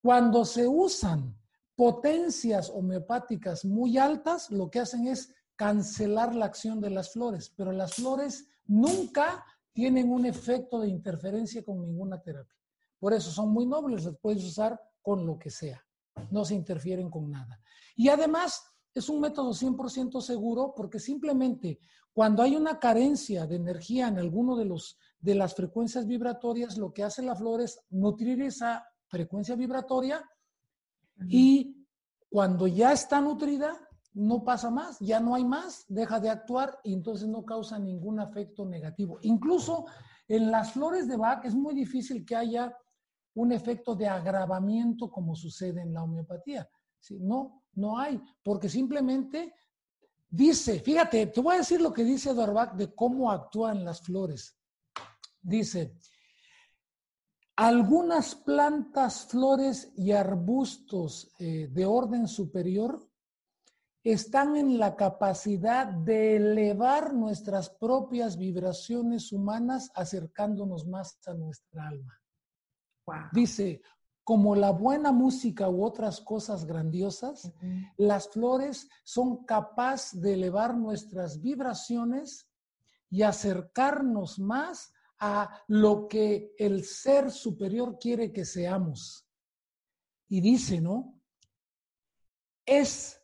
[0.00, 1.36] Cuando se usan
[1.74, 7.72] potencias homeopáticas muy altas, lo que hacen es cancelar la acción de las flores, pero
[7.72, 12.58] las flores nunca tienen un efecto de interferencia con ninguna terapia.
[12.98, 15.84] Por eso son muy nobles, las puedes usar con lo que sea
[16.30, 17.60] no se interfieren con nada.
[17.96, 18.62] Y además
[18.94, 21.78] es un método 100% seguro porque simplemente
[22.12, 26.92] cuando hay una carencia de energía en alguno de, los, de las frecuencias vibratorias, lo
[26.92, 30.22] que hace la flor es nutrir esa frecuencia vibratoria
[31.28, 31.86] y
[32.28, 33.76] cuando ya está nutrida,
[34.14, 38.20] no pasa más, ya no hay más, deja de actuar y entonces no causa ningún
[38.20, 39.18] efecto negativo.
[39.22, 39.86] Incluso
[40.28, 42.76] en las flores de Bach es muy difícil que haya
[43.34, 46.68] un efecto de agravamiento como sucede en la homeopatía.
[47.00, 47.18] ¿sí?
[47.20, 49.54] No, no hay, porque simplemente
[50.28, 54.56] dice, fíjate, te voy a decir lo que dice Darbach de cómo actúan las flores.
[55.40, 55.96] Dice,
[57.56, 63.08] algunas plantas, flores y arbustos eh, de orden superior
[64.04, 72.21] están en la capacidad de elevar nuestras propias vibraciones humanas acercándonos más a nuestra alma.
[73.06, 73.16] Wow.
[73.32, 73.82] Dice,
[74.24, 77.52] como la buena música u otras cosas grandiosas,
[77.96, 82.48] las flores son capaces de elevar nuestras vibraciones
[83.10, 89.28] y acercarnos más a lo que el ser superior quiere que seamos.
[90.28, 91.20] Y dice, ¿no?
[92.64, 93.20] Es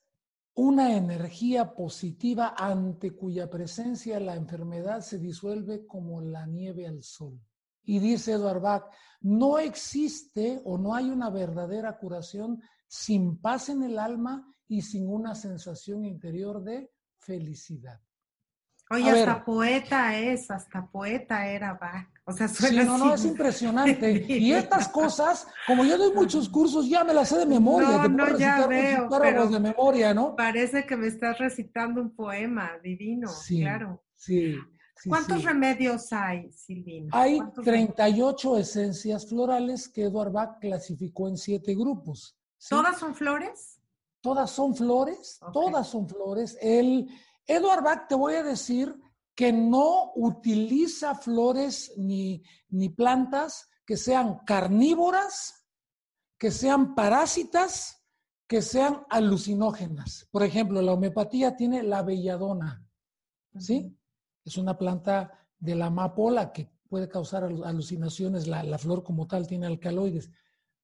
[0.55, 7.41] una energía positiva ante cuya presencia la enfermedad se disuelve como la nieve al sol.
[7.88, 8.85] Y dice Edward Bach,
[9.22, 15.09] no existe o no hay una verdadera curación sin paz en el alma y sin
[15.09, 17.98] una sensación interior de felicidad.
[18.90, 19.29] Oye, A ver.
[19.31, 22.09] hasta poeta es, hasta poeta era Bach.
[22.27, 23.24] O sea, Sí, suena no, no, así.
[23.24, 24.27] es impresionante.
[24.29, 27.88] Y estas cosas, como yo doy muchos cursos, ya me las sé de memoria.
[28.07, 30.37] No, no, ya veo, pero- de memoria, ¿no?
[30.37, 34.03] Parece que me estás recitando un poema divino, Sí, claro.
[34.14, 34.57] Sí.
[35.01, 35.47] Sí, ¿Cuántos sí.
[35.47, 37.11] remedios hay, Silvina?
[37.13, 42.37] Hay ¿Cuántos 38 esencias florales que Edward Bach clasificó en siete grupos.
[42.57, 42.71] ¿sí?
[42.71, 43.81] ¿Todas son flores?
[44.21, 46.59] Todas son flores, todas son flores.
[46.61, 47.09] El
[47.47, 48.95] Edward Bach, te voy a decir
[49.35, 55.65] que no utiliza flores ni, ni plantas que sean carnívoras,
[56.37, 58.05] que sean parásitas,
[58.49, 60.27] que sean alucinógenas.
[60.31, 62.85] Por ejemplo, la homeopatía tiene la belladona,
[63.59, 63.98] ¿sí?
[64.49, 68.46] Es una planta de la amapola que puede causar alu- alucinaciones.
[68.46, 70.31] La, la flor como tal tiene alcaloides.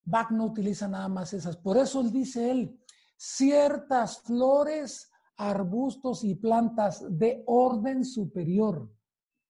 [0.04, 1.56] Bach no utiliza nada más esas.
[1.56, 2.78] Por eso él dice él,
[3.16, 8.92] ciertas flores, arbustos y plantas de orden superior.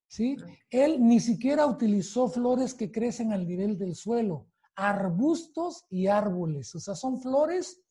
[0.07, 0.37] ¿Sí?
[0.71, 4.47] Él ni siquiera utilizó flores que crecen al nivel del suelo,
[4.77, 6.73] arbustos y árboles.
[6.77, 7.83] O sea, son flores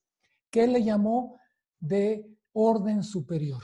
[0.50, 1.38] que él le llamó
[1.82, 3.62] de orden superior.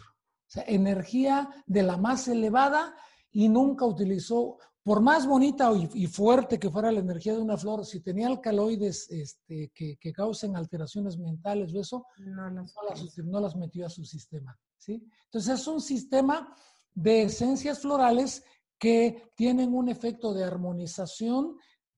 [0.50, 2.96] O sea, energía de la más elevada
[3.32, 7.86] y nunca utilizó, por más bonita y, fuerte que fuera la energía de una flor,
[7.86, 14.04] si tenía alcaloides este, que, causen alteraciones mentales o eso, no las, metió a su
[14.04, 14.58] sistema.
[14.80, 15.08] ¿sí?
[15.26, 16.56] Entonces es un sistema
[16.96, 18.44] de esencias florales
[18.80, 21.58] que tienen un efecto de armonización,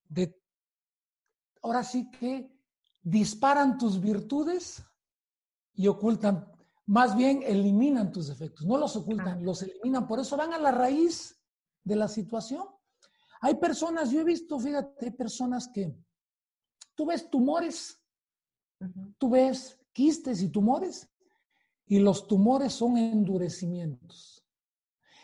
[0.10, 0.38] de,
[1.62, 2.52] ahora sí que
[3.02, 4.84] disparan tus virtudes
[5.74, 6.51] y ocultan,
[6.92, 10.72] más bien eliminan tus defectos, no los ocultan, los eliminan, por eso van a la
[10.72, 11.42] raíz
[11.86, 12.66] de la situación.
[13.40, 15.96] Hay personas, yo he visto, fíjate, hay personas que
[16.94, 17.98] tú ves tumores,
[19.18, 21.10] tú ves quistes y tumores,
[21.86, 24.44] y los tumores son endurecimientos.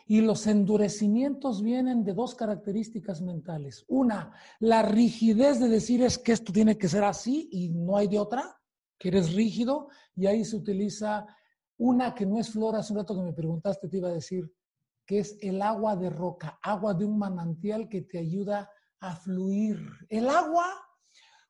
[0.05, 3.83] Y los endurecimientos vienen de dos características mentales.
[3.89, 8.07] Una, la rigidez de decir es que esto tiene que ser así y no hay
[8.07, 8.57] de otra,
[8.97, 11.27] que eres rígido, y ahí se utiliza
[11.77, 14.51] una que no es flor, hace un rato que me preguntaste, te iba a decir,
[15.05, 18.69] que es el agua de roca, agua de un manantial que te ayuda
[18.99, 19.79] a fluir.
[20.09, 20.65] El agua,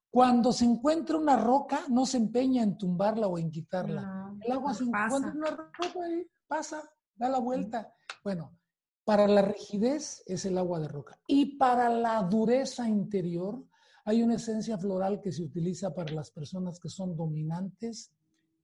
[0.10, 4.36] cuando se encuentra una roca, no se empeña en tumbarla o en quitarla.
[4.42, 6.84] el agua se encuentra en una roca y pasa,
[7.16, 7.94] da la vuelta.
[8.24, 8.58] Bueno,
[9.04, 11.20] para la rigidez es el agua de roca.
[11.28, 13.66] Y para la dureza interior,
[14.04, 18.14] hay una esencia floral que se utiliza para las personas que son dominantes,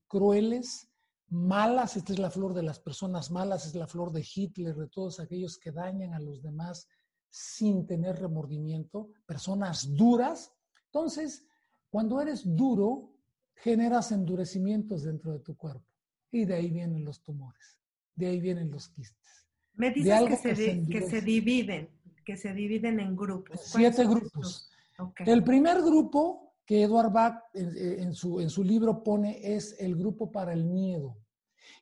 [0.06, 0.88] crueles,
[1.28, 4.88] malas, esta es la flor de las personas malas, es la flor de Hitler, de
[4.88, 6.88] todos aquellos que dañan a los demás
[7.30, 10.52] sin tener remordimiento, personas duras.
[10.86, 11.46] Entonces,
[11.90, 13.12] cuando eres duro,
[13.54, 15.88] generas endurecimientos dentro de tu cuerpo
[16.30, 17.78] y de ahí vienen los tumores,
[18.14, 19.48] de ahí vienen los quistes.
[19.74, 21.90] Me dices que se, que, se dividen,
[22.24, 23.60] que se dividen en grupos.
[23.64, 24.70] Siete grupos.
[25.18, 30.32] El primer grupo que Edward Bach en, su, en su libro pone es el grupo
[30.32, 31.18] para el miedo.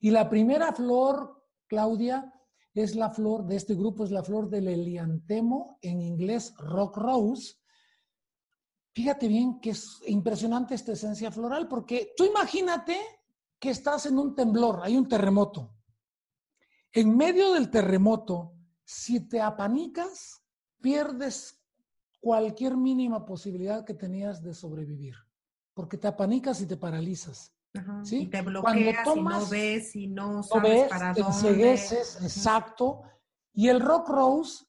[0.01, 2.33] Y la primera flor, Claudia,
[2.74, 7.57] es la flor de este grupo, es la flor del eliantemo, en inglés rock rose.
[8.95, 12.99] Fíjate bien que es impresionante esta esencia floral, porque tú imagínate
[13.59, 15.76] que estás en un temblor, hay un terremoto.
[16.93, 18.55] En medio del terremoto,
[18.85, 20.43] si te apanicas,
[20.80, 21.61] pierdes
[22.22, 25.16] cualquier mínima posibilidad que tenías de sobrevivir,
[25.74, 27.52] porque te apanicas y te paralizas.
[28.04, 28.22] ¿sí?
[28.22, 31.72] Y te bloqueas y no ves y no sabes para dónde.
[31.72, 33.02] exacto.
[33.52, 34.64] Y el Rock Rose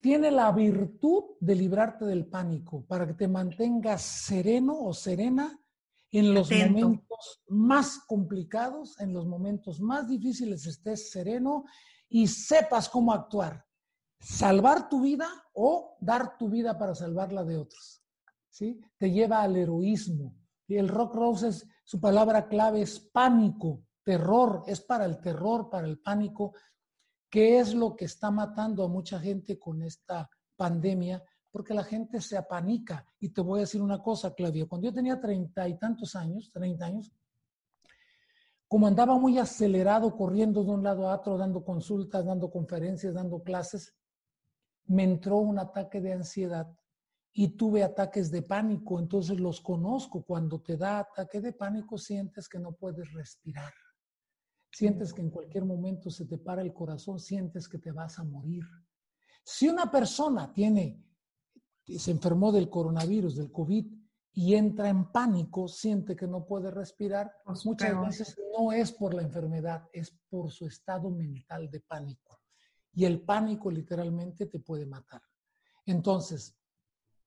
[0.00, 5.58] tiene la virtud de librarte del pánico para que te mantengas sereno o serena
[6.12, 11.64] en los momentos más complicados, en los momentos más difíciles estés sereno
[12.08, 13.64] y sepas cómo actuar.
[14.20, 18.02] Salvar tu vida o dar tu vida para salvarla de otros.
[18.50, 18.80] ¿sí?
[18.98, 20.34] Te lleva al heroísmo.
[20.66, 25.68] Y el rock rose es, su palabra clave es pánico, terror, es para el terror,
[25.68, 26.54] para el pánico,
[27.28, 32.20] que es lo que está matando a mucha gente con esta pandemia, porque la gente
[32.20, 33.04] se apanica.
[33.18, 36.50] Y te voy a decir una cosa, Claudia, cuando yo tenía treinta y tantos años,
[36.52, 37.10] treinta años,
[38.68, 43.42] como andaba muy acelerado, corriendo de un lado a otro, dando consultas, dando conferencias, dando
[43.42, 43.92] clases,
[44.86, 46.76] me entró un ataque de ansiedad
[47.32, 50.24] y tuve ataques de pánico, entonces los conozco.
[50.24, 53.72] Cuando te da ataque de pánico sientes que no puedes respirar,
[54.70, 58.24] sientes que en cualquier momento se te para el corazón, sientes que te vas a
[58.24, 58.64] morir.
[59.44, 61.04] Si una persona tiene,
[61.86, 64.00] se enfermó del coronavirus, del COVID,
[64.32, 69.12] y entra en pánico, siente que no puede respirar, pues muchas veces no es por
[69.12, 72.29] la enfermedad, es por su estado mental de pánico.
[72.92, 75.22] Y el pánico literalmente te puede matar.
[75.86, 76.56] Entonces,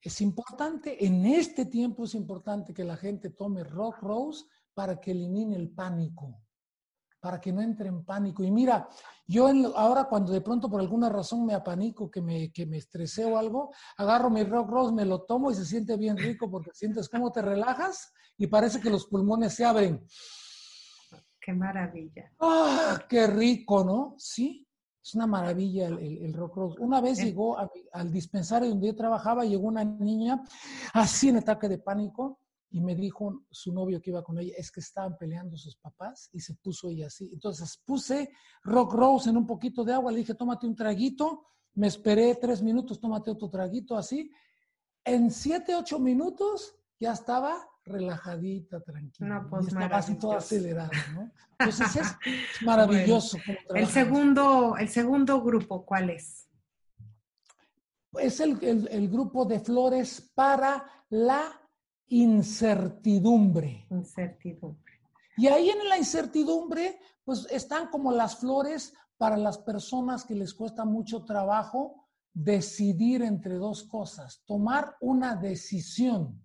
[0.00, 4.44] es importante, en este tiempo es importante que la gente tome Rock Rose
[4.74, 6.42] para que elimine el pánico,
[7.20, 8.44] para que no entre en pánico.
[8.44, 8.86] Y mira,
[9.26, 13.24] yo ahora cuando de pronto por alguna razón me apanico, que me, que me estresé
[13.24, 16.70] o algo, agarro mi Rock Rose, me lo tomo y se siente bien rico porque
[16.74, 20.06] sientes cómo te relajas y parece que los pulmones se abren.
[21.40, 22.30] Qué maravilla.
[22.40, 24.16] ¡Ah, qué rico, ¿no?
[24.18, 24.63] Sí,
[25.04, 26.80] es una maravilla el, rock rock.
[26.80, 30.42] Una vez llegó al dispensario donde yo trabajaba, llegó una niña
[30.94, 32.38] así en ataque de pánico
[32.70, 36.30] y me dijo su novio que iba con ella, es que estaban peleando sus papás
[36.32, 37.28] y se puso ella así.
[37.34, 38.30] Entonces puse
[38.62, 41.44] Rock Rose en un poquito de agua, le dije, tómate un traguito,
[41.74, 44.30] me esperé tres minutos, tómate otro traguito, así.
[45.04, 49.40] En siete, ocho minutos ya estaba relajadita, tranquila.
[49.40, 51.30] No, pues y así toda acelerada, ¿no?
[51.58, 53.38] Entonces es, maravilloso.
[53.74, 56.48] el, segundo, el segundo grupo, ¿cuál es?
[58.18, 61.60] Es el, el, grupo de flores para la
[62.06, 63.86] incertidumbre.
[63.90, 65.00] Incertidumbre.
[65.36, 70.54] Y ahí en la incertidumbre, pues están como las flores para las personas que les
[70.54, 76.43] cuesta mucho trabajo decidir entre dos cosas, tomar una decisión.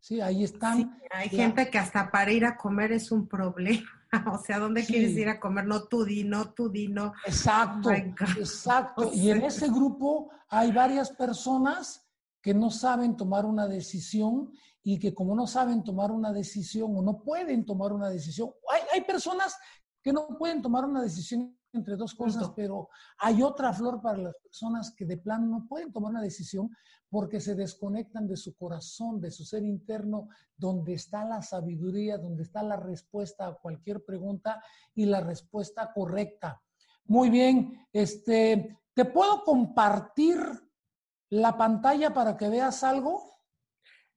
[0.00, 0.98] Sí, ahí están.
[1.10, 3.88] hay gente que hasta para ir a comer es un problema.
[4.34, 5.66] O sea, ¿dónde quieres ir a comer?
[5.66, 7.12] No tú di, no tú di, no.
[7.24, 9.08] Exacto, exacto.
[9.14, 12.04] Y en ese grupo hay varias personas
[12.42, 14.50] que no saben tomar una decisión
[14.82, 18.80] y que como no saben tomar una decisión o no pueden tomar una decisión, hay,
[18.94, 19.56] hay personas
[20.02, 24.36] que no pueden tomar una decisión entre dos cosas, pero hay otra flor para las
[24.36, 26.70] personas que de plano no pueden tomar una decisión
[27.08, 32.42] porque se desconectan de su corazón, de su ser interno, donde está la sabiduría, donde
[32.42, 34.62] está la respuesta a cualquier pregunta
[34.94, 36.62] y la respuesta correcta.
[37.04, 40.38] Muy bien, este, ¿te puedo compartir
[41.30, 43.39] la pantalla para que veas algo?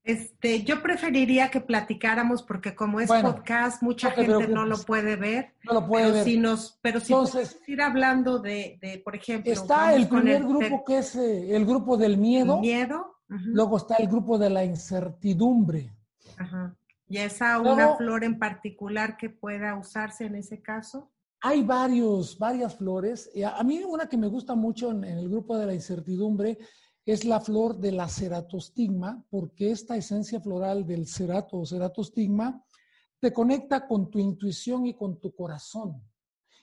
[0.03, 5.53] Este, yo preferiría que platicáramos porque como es podcast, mucha gente no lo puede ver.
[5.63, 6.23] No lo puede pero ver.
[6.25, 9.51] Si nos, pero si Entonces, ir hablando de, de, por ejemplo.
[9.51, 12.59] Está el primer grupo que es eh, el grupo del miedo.
[12.59, 13.11] Miedo.
[13.27, 15.89] Luego está el grupo de la incertidumbre.
[16.37, 16.75] Ajá.
[17.07, 21.11] ¿Y esa una flor en particular que pueda usarse en ese caso?
[21.41, 23.29] Hay varios, varias flores.
[23.55, 26.57] A mí una que me gusta mucho en el grupo de la incertidumbre
[27.05, 32.63] es la flor de la ceratostigma, porque esta esencia floral del cerato o ceratostigma
[33.19, 36.01] te conecta con tu intuición y con tu corazón.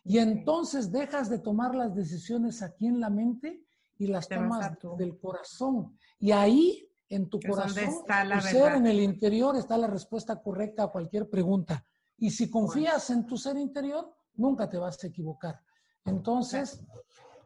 [0.05, 3.65] Y entonces dejas de tomar las decisiones aquí en la mente
[3.99, 5.99] y las tomas del corazón.
[6.19, 10.89] Y ahí, en tu corazón, tu ser en el interior, está la respuesta correcta a
[10.89, 11.85] cualquier pregunta.
[12.17, 15.61] Y si confías en tu ser interior, nunca te vas a equivocar.
[16.05, 16.83] Entonces,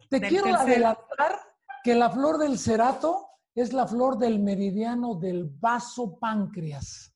[0.09, 1.54] te quiero adelantar
[1.85, 7.15] que la flor del cerato es la flor del meridiano del vaso páncreas.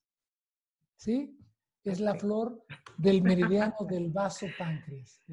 [0.95, 1.35] ¿Sí?
[1.83, 2.63] Es la flor
[2.95, 5.23] del meridiano del vaso páncreas.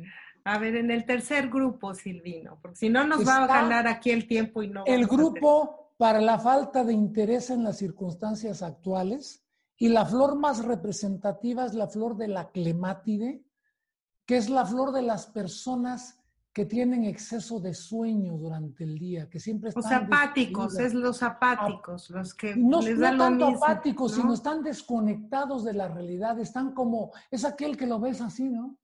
[0.45, 4.11] A ver, en el tercer grupo, Silvino, porque si no nos va a ganar aquí
[4.11, 4.85] el tiempo y no.
[4.87, 9.45] El grupo para la falta de interés en las circunstancias actuales
[9.77, 13.45] y la flor más representativa es la flor de la clemátide,
[14.25, 16.23] que es la flor de las personas
[16.57, 19.83] que tienen exceso de sueño durante el día, que siempre están...
[19.83, 25.65] Los apáticos, es los apáticos, los que no, les no tanto apáticos, sino están desconectados
[25.65, 28.79] de la realidad, están como, es aquel que lo ves así, ¿no?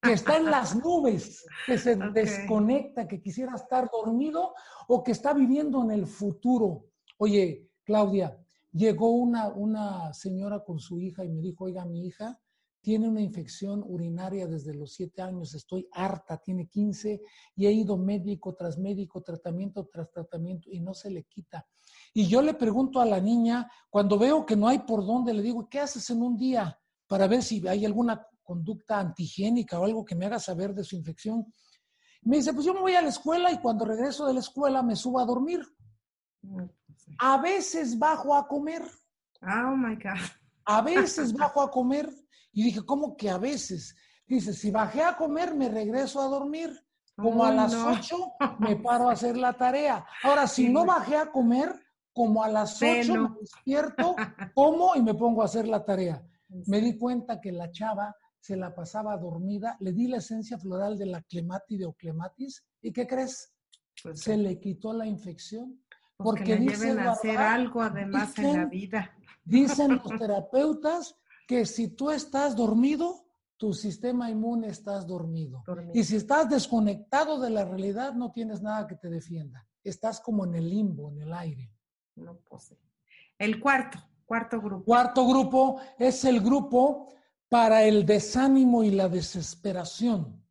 [0.00, 4.54] que está en las nubes, que se desconecta, que quisiera estar dormido
[4.88, 6.86] o que está viviendo en el futuro.
[7.18, 8.38] Oye, Claudia,
[8.72, 12.40] llegó una, una señora con su hija y me dijo, oiga, mi hija
[12.86, 17.20] tiene una infección urinaria desde los siete años, estoy harta, tiene 15
[17.56, 21.66] y he ido médico tras médico, tratamiento tras tratamiento y no se le quita.
[22.14, 25.42] Y yo le pregunto a la niña, cuando veo que no hay por dónde, le
[25.42, 26.78] digo, ¿qué haces en un día
[27.08, 30.94] para ver si hay alguna conducta antigénica o algo que me haga saber de su
[30.94, 31.44] infección?
[32.22, 34.84] Me dice, pues yo me voy a la escuela y cuando regreso de la escuela
[34.84, 35.60] me subo a dormir.
[37.18, 38.82] A veces bajo a comer.
[39.42, 40.45] Oh my God.
[40.66, 42.10] A veces bajo a comer
[42.52, 43.96] y dije, ¿cómo que a veces?
[44.26, 46.70] Dice, si bajé a comer, me regreso a dormir.
[47.16, 50.04] Como a las ocho me paro a hacer la tarea.
[50.22, 51.74] Ahora, si no bajé a comer,
[52.12, 54.16] como a las ocho me despierto,
[54.54, 56.22] como y me pongo a hacer la tarea.
[56.66, 60.96] Me di cuenta que la chava se la pasaba dormida, le di la esencia floral
[60.98, 63.52] de la clemátide o clematis, ¿y qué crees?
[64.02, 65.82] Pues se le quitó la infección.
[66.16, 69.10] Pues porque, dicen hacer algo además en la vida.
[69.46, 71.16] Dicen los terapeutas
[71.46, 73.24] que si tú estás dormido,
[73.56, 75.64] tu sistema inmune estás dormido.
[75.94, 79.66] Y si estás desconectado de la realidad, no tienes nada que te defienda.
[79.82, 81.72] Estás como en el limbo, en el aire.
[82.16, 82.78] No posee.
[83.38, 84.84] El cuarto, cuarto grupo.
[84.84, 87.08] Cuarto grupo es el grupo
[87.48, 90.44] para el desánimo y la desesperación.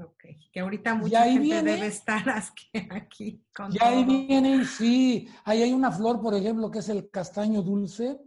[0.00, 2.24] Ok, que ahorita mucha gente debe estar
[2.90, 3.44] aquí.
[3.54, 7.62] Con y ahí viene, sí, ahí hay una flor, por ejemplo, que es el castaño
[7.62, 8.18] dulce,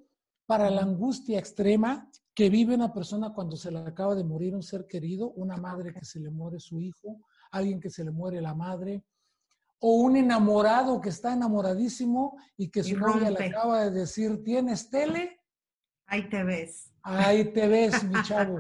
[0.46, 4.64] para la angustia extrema que vive una persona cuando se le acaba de morir un
[4.64, 8.42] ser querido, una madre que se le muere su hijo, alguien que se le muere
[8.42, 9.06] la madre,
[9.80, 14.90] o un enamorado que está enamoradísimo y que su novia le acaba de decir, ¿tienes
[14.90, 15.40] tele?
[16.06, 16.91] Ahí te ves.
[17.04, 18.60] Ahí te ves, mi chavo.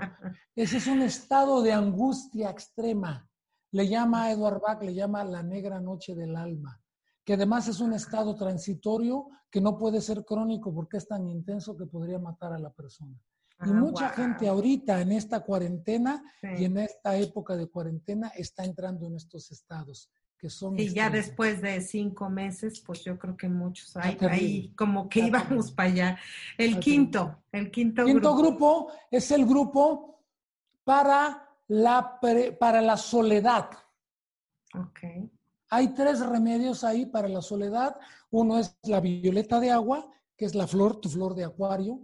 [0.55, 3.27] Ese es un estado de angustia extrema.
[3.71, 6.81] Le llama a Edward Bach, le llama la negra noche del alma
[7.23, 11.77] que además es un estado transitorio que no puede ser crónico porque es tan intenso
[11.77, 13.17] que podría matar a la persona.
[13.63, 16.23] y ah, mucha gente ahorita en esta cuarentena
[16.57, 20.09] y en esta época de cuarentena está entrando en estos estados.
[20.41, 20.77] Que son...
[20.79, 24.27] Y ya después de cinco meses, pues yo creo que muchos terrible.
[24.31, 26.19] ahí como que íbamos para allá.
[26.57, 28.41] El quinto, el quinto, Quinto grupo.
[28.87, 30.19] grupo es el grupo
[30.83, 33.69] para la, pre- para la soledad.
[34.73, 34.99] Ok.
[35.69, 37.95] Hay tres remedios ahí para la soledad.
[38.31, 42.01] Uno es la violeta de agua, que es la flor, tu flor de acuario,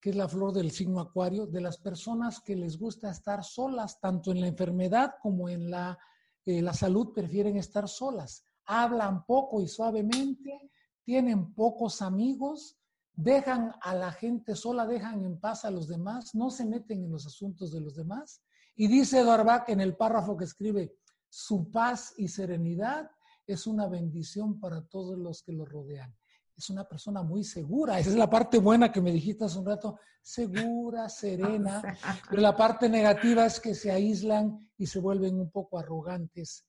[0.00, 4.00] que es la flor del signo acuario, de las personas que les gusta estar solas,
[4.00, 5.98] tanto en la enfermedad como en la,
[6.46, 8.44] eh, la salud, prefieren estar solas.
[8.64, 10.70] Hablan poco y suavemente,
[11.04, 12.78] tienen pocos amigos,
[13.14, 17.10] dejan a la gente sola, dejan en paz a los demás, no se meten en
[17.10, 18.42] los asuntos de los demás.
[18.76, 20.94] Y dice Eduard Bach en el párrafo que escribe,
[21.28, 23.10] su paz y serenidad
[23.46, 26.14] es una bendición para todos los que lo rodean.
[26.60, 27.98] Es una persona muy segura.
[27.98, 29.98] Esa es la parte buena que me dijiste hace un rato.
[30.20, 31.80] Segura, serena.
[32.28, 36.66] Pero la parte negativa es que se aíslan y se vuelven un poco arrogantes.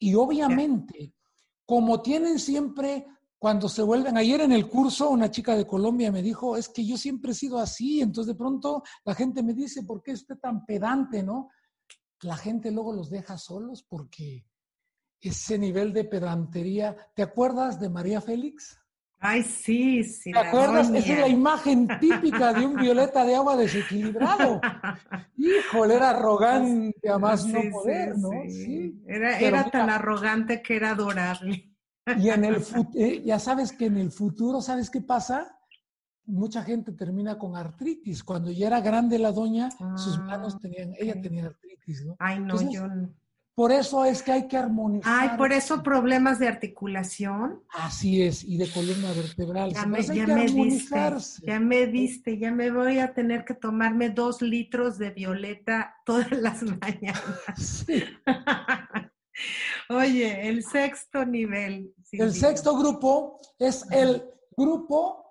[0.00, 1.14] Y obviamente,
[1.64, 3.06] como tienen siempre,
[3.38, 6.84] cuando se vuelven, ayer en el curso una chica de Colombia me dijo, es que
[6.84, 10.38] yo siempre he sido así, entonces de pronto la gente me dice, ¿por qué usted
[10.38, 11.50] tan pedante, no?
[12.22, 14.44] La gente luego los deja solos porque
[15.20, 18.79] ese nivel de pedantería, ¿te acuerdas de María Félix?
[19.20, 20.32] Ay, sí, sí.
[20.32, 20.88] ¿Te acuerdas?
[20.94, 24.60] Esa es la imagen típica de un violeta de agua desequilibrado.
[25.36, 28.30] Híjole, era arrogante a más no Sí, sí, poder, ¿no?
[28.48, 29.02] sí.
[29.06, 31.74] Era, era mira, tan arrogante que era adorable.
[32.18, 32.56] Y en el
[32.94, 35.56] eh, ya sabes que en el futuro, ¿sabes qué pasa?
[36.26, 38.22] Mucha gente termina con artritis.
[38.22, 42.16] Cuando ya era grande la doña, sus Ah, manos tenían, ella tenía artritis, ¿no?
[42.18, 43.14] Ay, no, Entonces, yo no.
[43.54, 45.30] Por eso es que hay que armonizar.
[45.30, 47.62] Ay, por eso problemas de articulación.
[47.70, 49.72] Así es, y de columna vertebral.
[49.72, 50.96] Ya me, ya me diste,
[51.44, 56.30] ya me diste, ya me voy a tener que tomarme dos litros de violeta todas
[56.32, 57.84] las mañanas.
[57.86, 58.02] Sí.
[59.88, 61.92] Oye, el sexto nivel.
[62.12, 64.22] El sexto grupo es el
[64.56, 65.24] grupo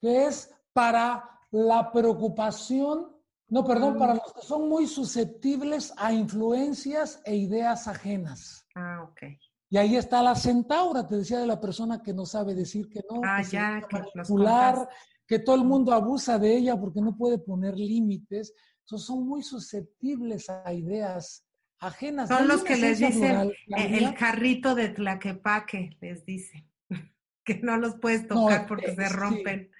[0.00, 3.15] que es para la preocupación,
[3.48, 3.98] no, perdón, Mm.
[3.98, 8.66] para los que son muy susceptibles a influencias e ideas ajenas.
[8.74, 9.22] Ah, ok.
[9.68, 13.00] Y ahí está la centaura, te decía de la persona que no sabe decir que
[13.10, 14.88] no, Ah, que ya, que manipular,
[15.26, 18.54] que todo el mundo abusa de ella porque no puede poner límites.
[18.82, 21.44] Entonces son muy susceptibles a ideas
[21.80, 22.28] ajenas.
[22.28, 26.66] Son los que les dicen Claudia, el carrito de Tlaquepaque, les dice.
[27.44, 29.12] Que no los puedes No, tocar porque eh, se sí.
[29.14, 29.70] rompen.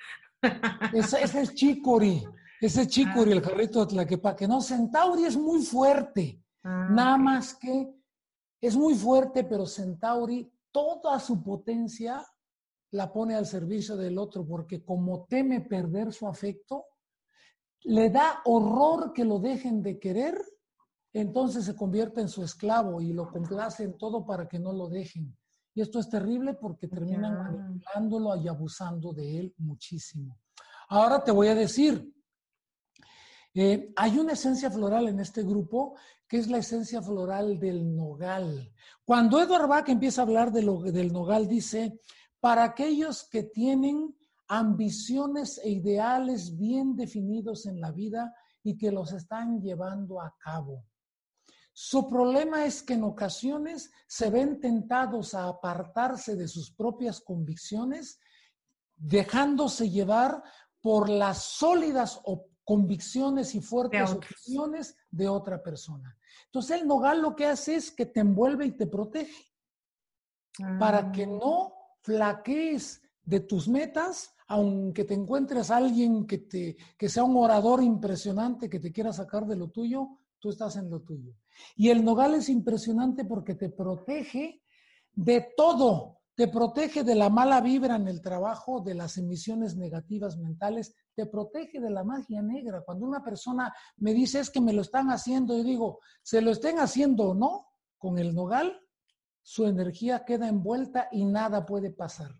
[0.92, 2.22] Ese, ese es Chicori,
[2.60, 4.48] ese es Chicori, el jarrito de Tlaquepaque.
[4.48, 7.94] No, Centauri es muy fuerte, Ah, nada más que
[8.60, 12.26] es muy fuerte, pero Centauri toda su potencia
[12.90, 16.86] la pone al servicio del otro, porque como teme perder su afecto,
[17.84, 20.36] le da horror que lo dejen de querer,
[21.12, 24.88] entonces se convierte en su esclavo y lo complace en todo para que no lo
[24.88, 25.36] dejen.
[25.72, 30.40] Y esto es terrible porque terminan manipulándolo y abusando de él muchísimo.
[30.88, 32.12] Ahora te voy a decir,
[33.58, 35.96] eh, hay una esencia floral en este grupo
[36.28, 38.70] que es la esencia floral del nogal.
[39.04, 42.00] Cuando Edward Bach empieza a hablar de lo- del nogal, dice,
[42.38, 44.14] para aquellos que tienen
[44.48, 50.84] ambiciones e ideales bien definidos en la vida y que los están llevando a cabo.
[51.72, 58.18] Su problema es que en ocasiones se ven tentados a apartarse de sus propias convicciones,
[58.96, 60.42] dejándose llevar
[60.80, 66.18] por las sólidas o- convicciones y fuertes opiniones de otra persona.
[66.46, 69.46] Entonces el nogal lo que hace es que te envuelve y te protege
[70.78, 76.76] para que Ah, no flaquees de tus metas, aunque te encuentres a alguien que, te,
[76.98, 80.90] que sea un orador impresionante que te quiera sacar de lo tuyo, tú estás en
[80.90, 81.34] lo tuyo.
[81.76, 84.60] Y el nogal es impresionante porque te protege
[85.12, 90.36] de todo, te protege de la mala vibra en el trabajo, de las emisiones negativas
[90.36, 92.82] mentales, te protege de la magia negra.
[92.84, 96.50] Cuando una persona me dice es que me lo están haciendo, yo digo, se lo
[96.50, 97.66] estén haciendo o no,
[97.96, 98.78] con el nogal,
[99.42, 102.38] su energía queda envuelta y nada puede pasar.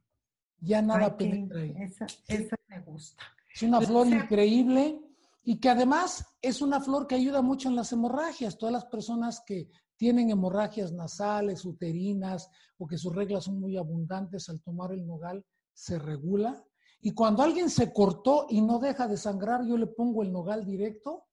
[0.61, 1.75] Ya nada ay, penetra ahí.
[1.79, 3.25] esa, esa me gusta.
[3.55, 4.15] Es una flor Sí.
[4.15, 5.01] increíble
[5.43, 8.59] y que además es una flor que ayuda mucho en las hemorragias.
[8.59, 14.49] Todas las personas que tienen hemorragias nasales, uterinas o que sus reglas son muy abundantes
[14.49, 16.65] al tomar el nogal, se regula.
[17.01, 20.65] Y cuando alguien se cortó y no deja de sangrar, yo le pongo el nogal
[20.65, 21.25] directo.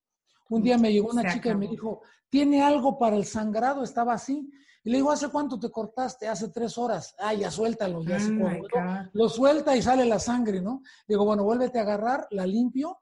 [0.50, 3.84] Un día me llegó una chica y me dijo, ¿tiene algo para el sangrado?
[3.84, 4.50] Estaba así.
[4.84, 6.28] Y le digo, ¿hace cuánto te cortaste?
[6.28, 7.16] Hace tres horas.
[7.18, 8.68] Ah, ya suéltalo, ya se Oh my coaguló".
[8.74, 9.10] God.
[9.14, 10.82] Lo suelta y sale la sangre, ¿no?
[11.08, 13.00] Digo, bueno, vuélvete a agarrar, la limpio,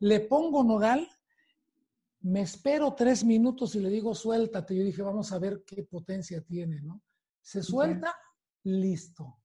[0.00, 1.08] le pongo nogal,
[2.22, 4.76] me espero tres minutos y le digo, suéltate.
[4.76, 7.02] Yo dije, vamos a ver qué potencia tiene, ¿no?
[7.40, 8.14] Se suelta,
[8.64, 9.38] listo.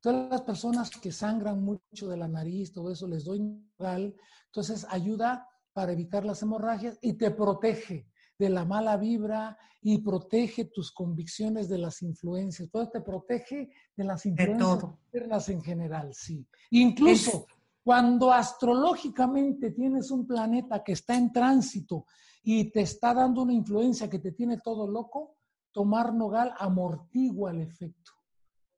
[0.00, 4.14] Todas las personas que sangran mucho de la nariz, todo eso, les doy nogal.
[4.46, 8.08] Entonces ayuda para evitar las hemorragias y te protege
[8.38, 12.68] de la mala vibra y protege tus convicciones de las influencias.
[12.70, 16.46] Todo te protege de las influencias externas en general, sí.
[16.70, 17.46] Incluso
[17.84, 22.06] cuando astrológicamente tienes un planeta que está en tránsito
[22.42, 25.36] y te está dando una influencia que te tiene todo loco,
[25.70, 28.12] tomar nogal amortigua el efecto.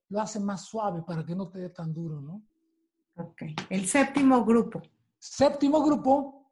[0.09, 2.43] Lo hace más suave para que no te dé tan duro, ¿no?
[3.17, 3.43] Ok.
[3.71, 4.83] El séptimo grupo.
[5.19, 6.51] Séptimo grupo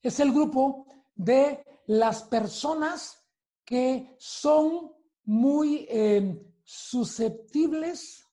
[0.00, 3.22] es el grupo de las personas
[3.64, 4.92] que son
[5.24, 8.24] muy eh, susceptibles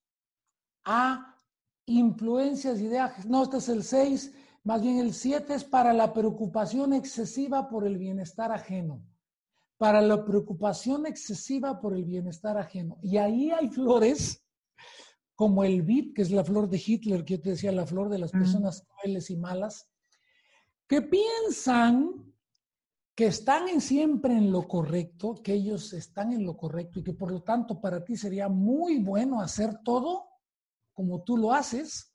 [0.86, 1.33] a
[1.86, 3.26] influencias y ideas.
[3.26, 7.86] No, este es el 6, más bien el 7 es para la preocupación excesiva por
[7.86, 9.04] el bienestar ajeno.
[9.78, 12.98] Para la preocupación excesiva por el bienestar ajeno.
[13.02, 14.46] Y ahí hay flores
[15.36, 18.10] como el vid, que es la flor de Hitler, que yo te decía, la flor
[18.10, 19.90] de las personas crueles y malas,
[20.88, 22.34] que piensan
[23.16, 27.14] que están en siempre en lo correcto, que ellos están en lo correcto y que
[27.14, 30.33] por lo tanto para ti sería muy bueno hacer todo
[30.94, 32.14] como tú lo haces,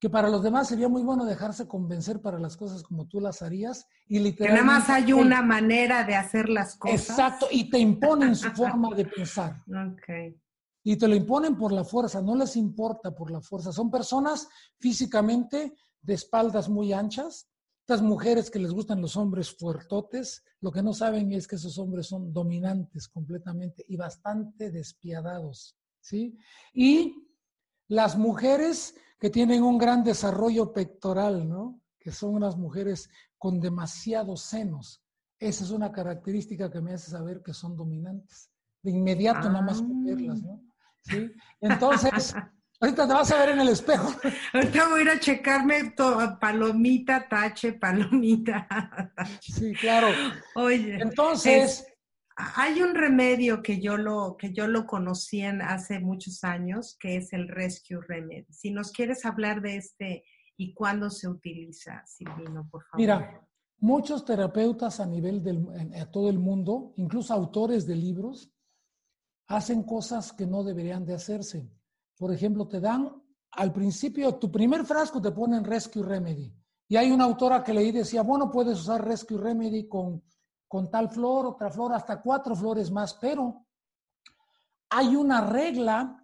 [0.00, 3.42] que para los demás sería muy bueno dejarse convencer para las cosas como tú las
[3.42, 4.60] harías y literalmente...
[4.60, 7.08] Que nada más hay una manera de hacer las cosas.
[7.08, 9.62] Exacto, y te imponen su forma de pensar.
[9.98, 10.40] Okay.
[10.84, 13.72] Y te lo imponen por la fuerza, no les importa por la fuerza.
[13.72, 14.48] Son personas
[14.78, 17.48] físicamente de espaldas muy anchas,
[17.80, 21.78] estas mujeres que les gustan los hombres fuertotes, lo que no saben es que esos
[21.78, 26.36] hombres son dominantes completamente y bastante despiadados, ¿sí?
[26.74, 27.27] Y
[27.88, 31.80] las mujeres que tienen un gran desarrollo pectoral, ¿no?
[31.98, 35.02] Que son unas mujeres con demasiados senos.
[35.38, 38.50] Esa es una característica que me hace saber que son dominantes.
[38.82, 40.62] De inmediato nada más verlas, ¿no?
[41.02, 41.30] ¿Sí?
[41.60, 42.34] Entonces,
[42.80, 44.12] ahorita te vas a ver en el espejo.
[44.52, 48.68] Ahorita voy a ir a checarme todo, palomita, tache, palomita.
[49.40, 50.08] Sí, claro.
[50.54, 50.98] Oye.
[51.00, 51.86] Entonces,
[52.38, 57.16] hay un remedio que yo lo, que yo lo conocí en hace muchos años, que
[57.16, 58.46] es el Rescue Remedy.
[58.50, 60.24] Si nos quieres hablar de este
[60.56, 63.00] y cuándo se utiliza, Silvino, por favor.
[63.00, 65.66] Mira, muchos terapeutas a nivel del,
[66.00, 68.52] a todo el mundo, incluso autores de libros,
[69.48, 71.68] hacen cosas que no deberían de hacerse.
[72.16, 73.20] Por ejemplo, te dan
[73.50, 76.54] al principio, tu primer frasco te ponen Rescue Remedy.
[76.86, 80.22] Y hay una autora que leí decía, bueno, puedes usar Rescue Remedy con
[80.68, 83.66] con tal flor, otra flor, hasta cuatro flores más, pero
[84.90, 86.22] hay una regla.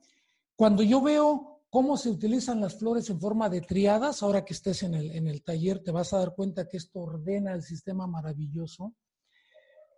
[0.55, 4.83] Cuando yo veo cómo se utilizan las flores en forma de triadas, ahora que estés
[4.85, 8.07] en el, en el taller te vas a dar cuenta que esto ordena el sistema
[8.07, 8.95] maravilloso.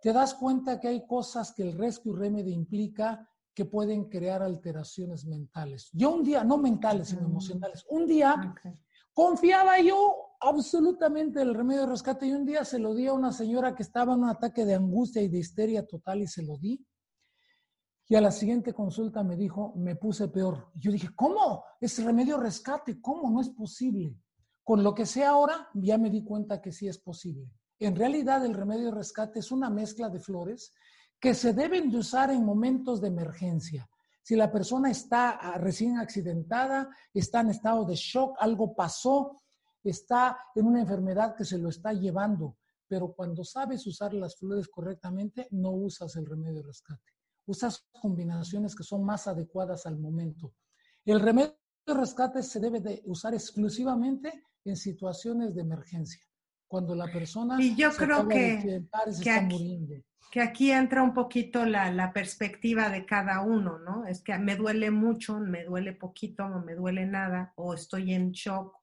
[0.01, 5.25] Te das cuenta que hay cosas que el Rescue Remedy implica que pueden crear alteraciones
[5.25, 5.89] mentales.
[5.91, 8.55] Yo un día, no mentales, sino emocionales, un día
[9.13, 13.31] confiaba yo absolutamente el remedio de rescate y un día se lo di a una
[13.31, 16.57] señora que estaba en un ataque de angustia y de histeria total y se lo
[16.57, 16.85] di.
[18.09, 20.71] Y a la siguiente consulta me dijo, me puse peor.
[20.75, 21.65] Yo dije, ¿cómo?
[21.81, 23.29] Es remedio rescate, ¿cómo?
[23.29, 24.15] No es posible.
[24.63, 27.51] Con lo que sé ahora, ya me di cuenta que sí es posible.
[27.79, 30.73] En realidad, el remedio rescate es una mezcla de flores
[31.19, 33.89] que se deben de usar en momentos de emergencia.
[34.21, 39.37] Si la persona está ah, recién accidentada, está en estado de shock, algo pasó,
[39.89, 42.57] está en una enfermedad que se lo está llevando,
[42.87, 47.13] pero cuando sabes usar las flores correctamente, no usas el remedio de rescate.
[47.45, 50.53] Usas combinaciones que son más adecuadas al momento.
[51.05, 56.21] El remedio de rescate se debe de usar exclusivamente en situaciones de emergencia,
[56.67, 58.83] cuando la persona y yo creo que,
[59.23, 64.05] que, aquí, que aquí entra un poquito la, la, perspectiva de cada uno, ¿no?
[64.05, 68.31] Es que me duele mucho, me duele poquito, no me duele nada, o estoy en
[68.31, 68.76] shock,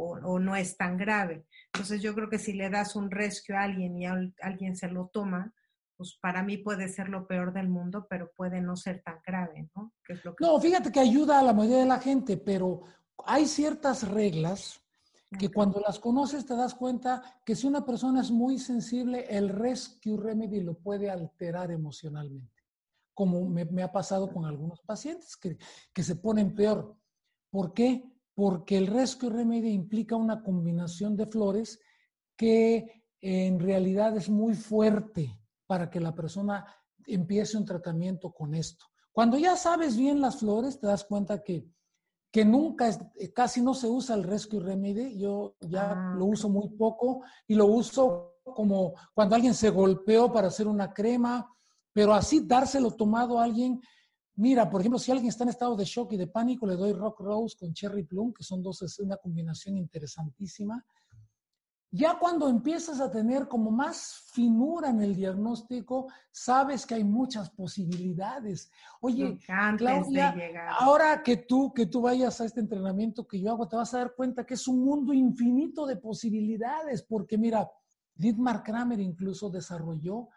[0.00, 1.46] o, no es tan grave.
[1.72, 5.10] Entonces yo creo que si le das un rescue a alguien y alguien se lo
[5.12, 5.52] toma,
[5.96, 9.68] pues para mí puede ser lo peor del mundo, pero puede no ser tan grave,
[9.76, 9.92] ¿no?
[10.40, 12.82] No, fíjate que ayuda a la mayoría de la gente, pero
[13.26, 14.82] hay ciertas reglas
[15.38, 19.48] que cuando las conoces te das cuenta que si una persona es muy sensible, el
[19.48, 22.62] rescue remedy lo puede alterar emocionalmente,
[23.14, 25.56] como me, ha pasado con algunos pacientes que,
[25.92, 26.96] que se ponen peor.
[27.50, 28.10] ¿Por qué?
[28.34, 31.80] Porque el Rescue Remedy implica una combinación de flores
[32.36, 36.64] que en realidad es muy fuerte para que la persona
[37.06, 38.86] empiece un tratamiento con esto.
[39.12, 41.66] Cuando ya sabes bien las flores, te das cuenta que,
[42.30, 42.98] que nunca, es,
[43.34, 45.18] casi no se usa el Rescue Remedy.
[45.18, 50.32] Yo ya ah, lo uso muy poco y lo uso como cuando alguien se golpeó
[50.32, 51.48] para hacer una crema,
[51.92, 53.80] pero así dárselo tomado a alguien
[54.40, 56.94] Mira, por ejemplo, si alguien está en estado de shock y de pánico, le doy
[56.94, 60.82] Rock Rose con Cherry Plum, que son dos, es una combinación interesantísima.
[61.90, 67.50] Ya cuando empiezas a tener como más finura en el diagnóstico, sabes que hay muchas
[67.50, 68.70] posibilidades.
[69.02, 69.38] Oye,
[69.76, 70.34] Claudia,
[70.78, 73.98] ahora que tú, que tú vayas a este entrenamiento que yo hago, te vas a
[73.98, 77.68] dar cuenta que es un mundo infinito de posibilidades, porque mira,
[78.14, 80.28] Dietmar Kramer incluso desarrolló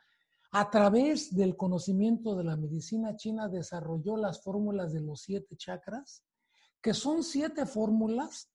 [0.55, 6.23] a través del conocimiento de la medicina china, desarrolló las fórmulas de los siete chakras,
[6.79, 8.51] que son siete fórmulas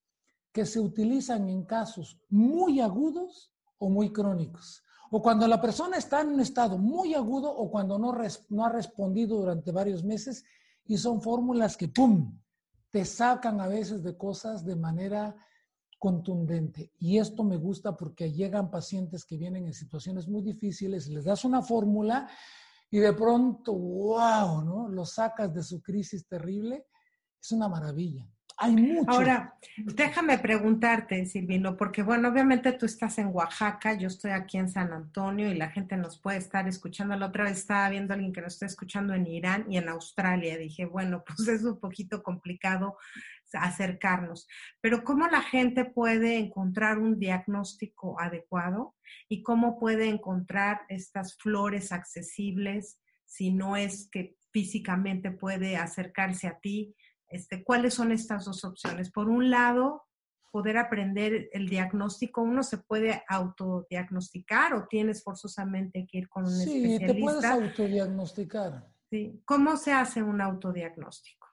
[0.53, 4.85] que se utilizan en casos muy agudos o muy crónicos.
[5.11, 9.37] O cuando la persona está en un estado muy agudo o cuando no, ha respondido
[9.37, 10.45] durante varios meses
[10.85, 12.39] y son fórmulas que, ¡pum!,
[12.91, 15.35] te sacan a veces de cosas de manera
[15.99, 16.93] contundente.
[16.99, 21.45] Y esto me gusta porque llegan pacientes que vienen en situaciones muy difíciles, les das
[21.45, 22.29] una fórmula
[22.91, 24.89] y de pronto, wow, ¿no?
[24.89, 26.87] Lo sacas de su crisis terrible.
[27.41, 28.31] Es una maravilla.
[29.07, 34.69] Ahora, déjame preguntarte, Silvino, porque bueno, obviamente tú estás en Oaxaca, yo estoy aquí en
[34.69, 37.15] San Antonio y la gente nos puede estar escuchando.
[37.15, 39.89] La otra vez estaba viendo a alguien que nos está escuchando en Irán y en
[39.89, 40.59] Australia.
[40.59, 42.97] Dije, bueno, pues es un poquito complicado
[43.53, 44.49] acercarnos.
[44.81, 48.97] Pero ¿cómo la gente puede encontrar un diagnóstico adecuado
[49.29, 56.59] y cómo puede encontrar estas flores accesibles si no es que físicamente puede acercarse a
[56.59, 56.95] ti?
[57.29, 59.11] Este, ¿Cuáles son estas dos opciones?
[59.11, 60.05] Por un lado,
[60.51, 66.53] poder aprender el diagnóstico, uno se puede autodiagnosticar o tienes forzosamente que ir con un
[66.53, 67.07] especialista.
[67.07, 68.89] Sí, te puedes autodiagnosticar.
[69.11, 69.43] Sí.
[69.45, 71.47] ¿Cómo se hace un autodiagnóstico?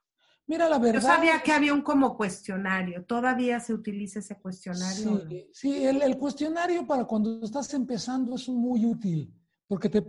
[0.47, 1.01] Mira, la verdad.
[1.01, 3.03] Yo sabía que había un como cuestionario.
[3.03, 5.27] ¿Todavía se utiliza ese cuestionario?
[5.27, 9.33] Sí, sí el, el, cuestionario para cuando estás empezando es muy útil
[9.67, 10.03] porque te,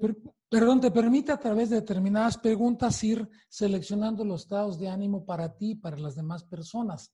[0.49, 5.57] perdón, te permite a través de determinadas preguntas ir seleccionando los estados de ánimo para
[5.57, 7.13] ti y para las demás personas.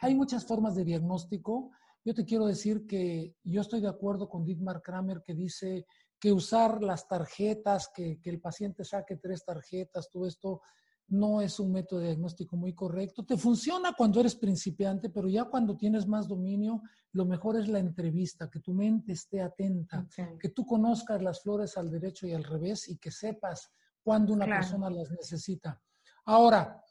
[0.00, 1.70] Hay muchas formas de diagnóstico.
[2.04, 5.86] Yo te quiero decir que yo estoy de acuerdo con Dietmar Kramer que dice
[6.18, 10.62] que usar las tarjetas, que, que el paciente saque tres tarjetas, todo esto
[11.12, 13.22] no es un método de diagnóstico muy correcto.
[13.22, 16.82] Te funciona cuando eres principiante, pero ya cuando tienes más dominio,
[17.12, 20.06] lo mejor es la entrevista, que tu mente esté atenta,
[20.40, 23.70] que tú conozcas las flores al derecho y al revés y que sepas
[24.02, 25.78] cuándo una persona las necesita.
[26.24, 26.82] Ahora,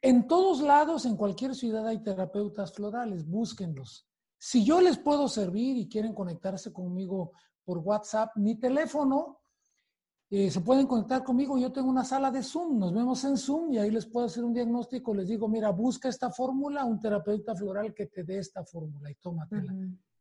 [0.00, 4.08] en todos lados, en cualquier ciudad hay terapeutas florales, búsquenlos.
[4.38, 7.32] Si yo les puedo servir y quieren conectarse conmigo
[7.62, 9.39] por WhatsApp, mi teléfono
[10.32, 13.72] eh, se pueden conectar conmigo, yo tengo una sala de Zoom, nos vemos en Zoom
[13.72, 17.56] y ahí les puedo hacer un diagnóstico, les digo, mira, busca esta fórmula, un terapeuta
[17.56, 19.74] floral que te dé esta fórmula y tómatela.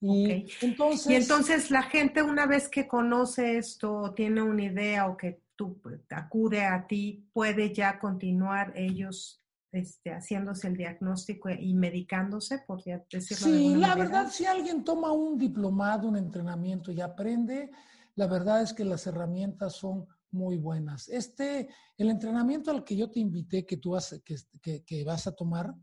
[0.00, 5.16] Y, entonces, y entonces la gente una vez que conoce esto, tiene una idea o
[5.16, 9.42] que tú pues, acude a ti, puede ya continuar ellos
[9.72, 15.38] este, haciéndose el diagnóstico y medicándose, por decirlo Sí, la verdad, si alguien toma un
[15.38, 17.70] diplomado, un entrenamiento y aprende,
[18.16, 21.08] la verdad es que las herramientas son muy buenas.
[21.08, 25.32] Este, el entrenamiento al que yo te invité, que tú vas, que, que vas a
[25.32, 25.74] tomar,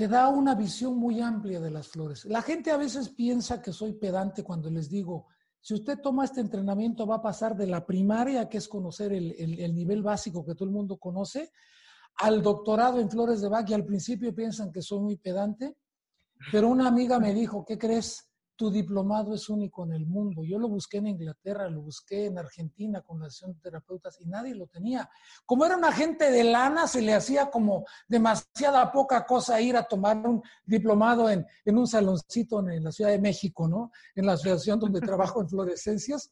[0.00, 2.24] te da una visión muy amplia de las flores.
[2.24, 5.26] La gente a veces piensa que soy pedante cuando les digo,
[5.60, 9.74] si usted toma este entrenamiento va a pasar de la primaria, que es conocer el,
[9.74, 11.52] nivel básico que todo el mundo conoce,
[12.16, 15.76] al doctorado en flores de Bach y al principio piensan que soy muy pedante,
[16.50, 18.29] pero una amiga me dijo, ¿qué crees?
[18.60, 20.44] Tu diplomado es único en el mundo.
[20.44, 24.26] Yo lo busqué en Inglaterra, lo busqué en Argentina con la asociación de terapeutas y
[24.26, 25.08] nadie lo tenía.
[25.46, 29.84] Como era un agente de lana, se le hacía como demasiada poca cosa ir a
[29.84, 33.92] tomar un diplomado en, en un saloncito en, la Ciudad de México, ¿no?
[34.14, 36.30] En la asociación donde trabajo en fluorescencias.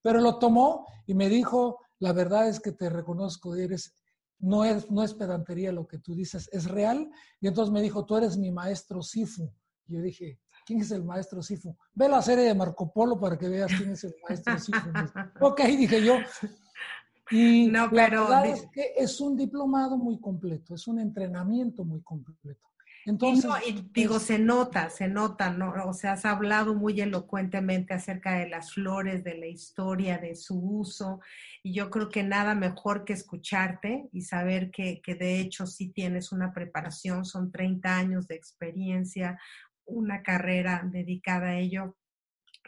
[0.00, 3.94] Pero lo tomó y me dijo, la verdad es que te reconozco, eres
[4.38, 7.10] no es, no es pedantería lo que tú dices, es real.
[7.42, 9.52] Y entonces me dijo, tú eres mi maestro Sifu.
[9.86, 10.38] Y yo dije,
[10.68, 11.74] ¿Quién es el maestro Sifu?
[11.94, 14.78] Ve la serie de Marco Polo para que veas quién es el maestro Sifu.
[15.40, 16.18] ok, dije yo.
[17.30, 20.98] Y No, la pero verdad di- es que es un diplomado muy completo, es un
[21.00, 22.60] entrenamiento muy completo.
[23.06, 25.72] Y, Entonces, no, y digo, se nota, se nota, ¿no?
[25.86, 30.58] O sea, has hablado muy elocuentemente acerca de las flores, de la historia, de su
[30.58, 31.20] uso,
[31.62, 35.88] y yo creo que nada mejor que escucharte y saber que, que de hecho sí
[35.90, 39.38] tienes una preparación, son 30 años de experiencia,
[39.88, 41.96] una carrera dedicada a ello,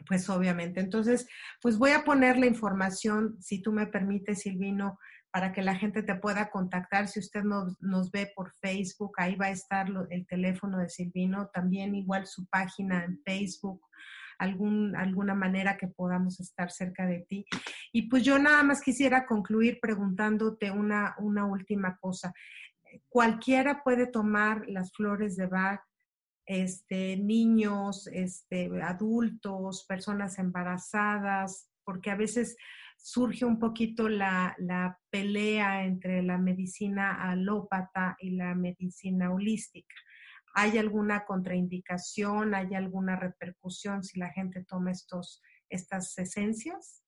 [0.06, 0.80] pues obviamente.
[0.80, 1.28] Entonces,
[1.60, 4.98] pues voy a poner la información, si tú me permites, Silvino,
[5.30, 7.08] para que la gente te pueda contactar.
[7.08, 11.48] Si usted nos, nos ve por Facebook, ahí va a estar el teléfono de Silvino,
[11.52, 13.80] también igual su página en Facebook,
[14.38, 17.44] algún, alguna manera que podamos estar cerca de ti.
[17.92, 22.32] Y pues yo nada más quisiera concluir preguntándote una, una última cosa.
[23.08, 25.80] Cualquiera puede tomar las flores de Bach,
[26.50, 32.56] este, niños, este, adultos, personas embarazadas, porque a veces
[32.96, 39.94] surge un poquito la, la pelea entre la medicina alópata y la medicina holística.
[40.52, 42.56] ¿Hay alguna contraindicación?
[42.56, 46.99] ¿Hay alguna repercusión si la gente toma estos, estas esencias?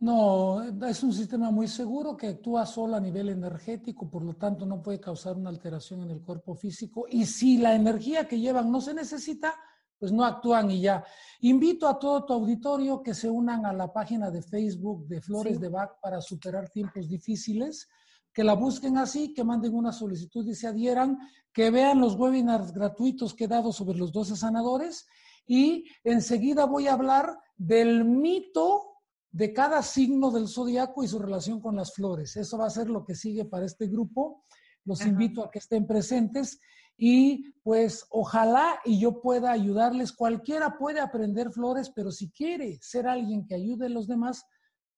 [0.00, 4.64] No, es un sistema muy seguro que actúa solo a nivel energético, por lo tanto
[4.64, 7.06] no puede causar una alteración en el cuerpo físico.
[7.10, 9.54] Y si la energía que llevan no se necesita,
[9.98, 11.04] pues no actúan y ya.
[11.40, 15.56] Invito a todo tu auditorio que se unan a la página de Facebook de Flores
[15.56, 15.60] Sí.
[15.62, 17.88] de Bach para superar tiempos difíciles,
[18.32, 21.18] que la busquen así, que manden una solicitud y se adhieran,
[21.52, 25.08] que vean los webinars gratuitos que he dado sobre los 12 sanadores
[25.44, 28.87] y enseguida voy a hablar del mito
[29.30, 32.36] de cada signo del zodiaco y su relación con las flores.
[32.36, 34.44] Eso va a ser lo que sigue para este grupo.
[34.84, 35.10] Los Ajá.
[35.10, 36.60] invito a que estén presentes
[36.96, 40.12] y pues ojalá y yo pueda ayudarles.
[40.12, 44.44] Cualquiera puede aprender flores, pero si quiere ser alguien que ayude a los demás,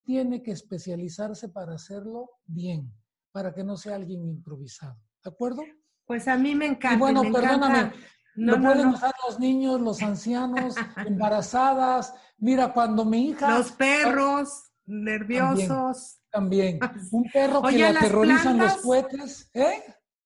[0.05, 2.93] tiene que especializarse para hacerlo bien,
[3.33, 4.99] para que no sea alguien improvisado.
[5.23, 5.63] ¿De acuerdo?
[6.07, 6.95] Pues a mí me encanta.
[6.97, 7.97] Y bueno, me perdóname, encanta-
[8.37, 8.95] No, pueden no.
[8.95, 10.75] usar los niños, los ancianos,
[11.07, 12.15] embarazadas.
[12.39, 13.59] Mira, cuando mi hija...
[13.59, 16.21] Los perros nerviosos.
[16.31, 16.79] También.
[17.11, 19.51] Un perro que le ¿a las aterrorizan los cohetes.
[19.55, 19.83] ¿Eh?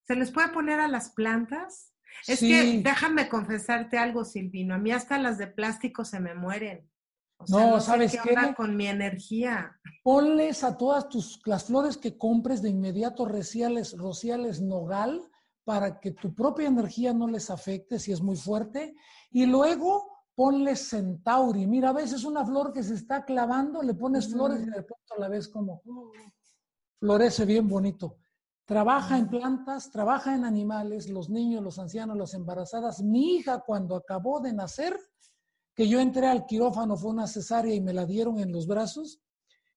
[0.07, 1.93] ¿Se les puede poner a las plantas?
[2.27, 2.49] Es Sí.
[2.49, 4.75] que déjame confesarte algo, Silvino.
[4.75, 6.89] A mí hasta las de plástico se me mueren.
[7.39, 9.79] O sea, No, no, sé ¿sabes qué con mi energía.
[10.03, 15.21] Ponles a todas tus, las flores que compres de inmediato rociales, rociales nogal
[15.65, 18.95] para que tu propia energía no les afecte si es muy fuerte.
[19.31, 21.67] Y luego ponles centauri.
[21.67, 25.15] Mira, a veces una flor que se está clavando, le pones flores y de pronto
[25.19, 25.83] la ves como
[26.99, 28.19] florece bien bonito.
[28.67, 33.03] Trabaja en plantas, trabaja en animales, los niños, los ancianos, las embarazadas.
[33.03, 34.99] Mi hija cuando acabó de nacer,
[35.75, 39.21] que yo entré al quirófano, fue una cesárea y me la dieron en los brazos.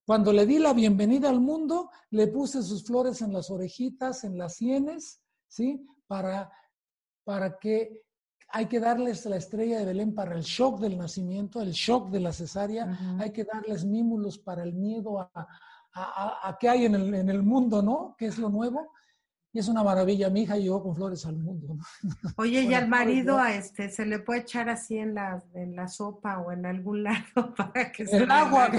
[0.05, 4.37] Cuando le di la bienvenida al mundo, le puse sus flores en las orejitas, en
[4.37, 5.85] las sienes, ¿sí?
[6.07, 6.51] Para,
[7.23, 8.01] para que
[8.49, 12.19] hay que darles la estrella de Belén para el shock del nacimiento, el shock de
[12.21, 15.47] la cesárea, hay que darles mímulos para el miedo a, a,
[15.93, 18.15] a, a qué hay en el, en el mundo, ¿no?
[18.17, 18.93] ¿Qué es lo nuevo?
[19.57, 20.29] Y es una maravilla.
[20.29, 21.79] Mi hija llegó con flores al mundo.
[22.03, 22.29] ¿no?
[22.35, 25.87] Oye, y al marido a este se le puede echar así en la, en la
[25.87, 28.69] sopa o en algún lado para que se el agua.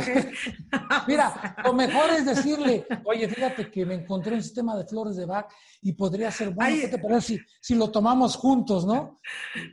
[1.08, 5.26] Mira, lo mejor es decirle, oye, fíjate que me encontré un sistema de flores de
[5.26, 5.46] Bach
[5.82, 6.76] y podría ser bueno.
[6.76, 6.82] Ay.
[6.82, 9.18] ¿Qué te parece si, si lo tomamos juntos, no?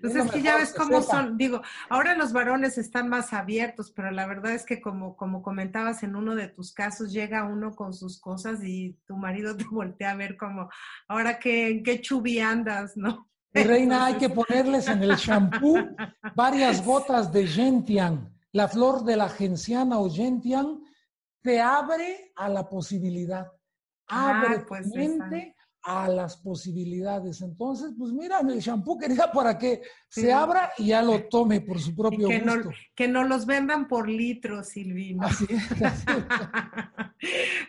[0.01, 1.21] Pues es que ya ves cómo sepa.
[1.21, 5.43] son, digo, ahora los varones están más abiertos, pero la verdad es que como, como
[5.43, 9.65] comentabas en uno de tus casos, llega uno con sus cosas y tu marido te
[9.65, 10.69] voltea a ver como,
[11.07, 13.29] ahora que, en qué chubi andas, ¿no?
[13.53, 15.77] Mi reina, hay que ponerles en el shampoo
[16.35, 18.33] varias gotas de gentian.
[18.51, 20.81] La flor de la genciana o gentian
[21.41, 23.51] te abre a la posibilidad.
[24.07, 25.54] Ah, Abre pues tu mente
[25.88, 27.41] a las posibilidades.
[27.41, 30.21] Entonces, pues mira, el shampoo querida para que Sí.
[30.21, 32.69] se abra y ya lo tome por su propio que, no, gusto.
[32.95, 35.25] que no los vendan por litros, Silvino.
[35.27, 36.25] Así es, así es.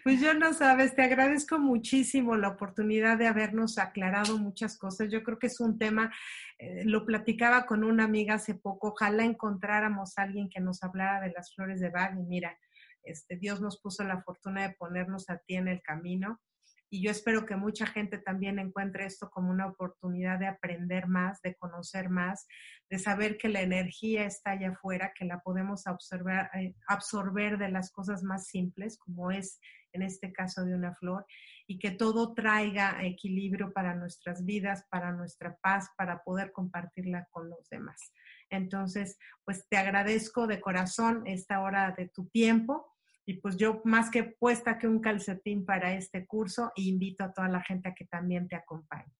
[0.04, 5.10] Pues yo no sabes, te agradezco muchísimo la oportunidad de habernos aclarado muchas cosas.
[5.10, 6.12] Yo creo que es un tema,
[6.58, 11.20] eh, lo platicaba con una amiga hace poco, ojalá encontráramos a alguien que nos hablara
[11.20, 12.56] de las flores de Bach y mira,
[13.02, 16.40] este, Dios nos puso la fortuna de ponernos a ti en el camino.
[16.88, 21.40] Y yo espero que mucha gente también encuentre esto como una oportunidad de aprender más,
[21.42, 22.46] de conocer más,
[22.88, 27.70] de saber que la energía está allá afuera, que la podemos absorber, eh, absorber de
[27.70, 29.58] las cosas más simples, como es
[29.92, 31.26] en este caso de una flor,
[31.66, 37.48] y que todo traiga equilibrio para nuestras vidas, para nuestra paz, para poder compartirla con
[37.48, 38.12] los demás.
[38.50, 42.95] Entonces, pues te agradezco de corazón esta hora de tu tiempo
[43.26, 47.48] y pues yo más que puesta que un calcetín para este curso, invito a toda
[47.48, 49.12] la gente a que también te acompañe.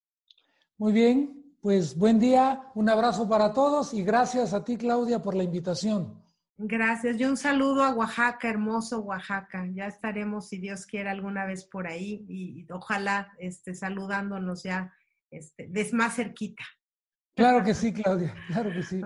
[0.79, 5.35] Muy bien, pues buen día, un abrazo para todos y gracias a ti Claudia por
[5.35, 6.23] la invitación.
[6.59, 7.21] Gracias.
[7.21, 9.67] Y un saludo a Oaxaca, hermoso Oaxaca.
[9.75, 14.95] Ya estaremos, si Dios quiere, alguna vez por ahí y, ojalá este, saludándonos ya
[15.31, 16.65] este, des más cerquita.
[17.37, 19.01] Claro que sí, Claudia, claro que sí.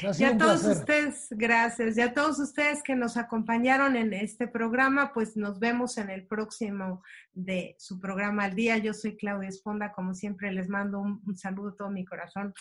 [0.00, 1.96] Pues y a todos ustedes, gracias.
[1.98, 6.26] Y a todos ustedes que nos acompañaron en este programa, pues nos vemos en el
[6.26, 7.02] próximo
[7.32, 8.78] de su programa al día.
[8.78, 12.54] Yo soy Claudia Esponda, como siempre les mando un, un saludo a todo mi corazón.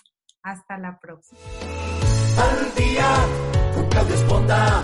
[0.43, 1.39] Hasta la próxima.
[2.37, 3.07] Al día
[3.73, 4.83] con Claudia Esponda.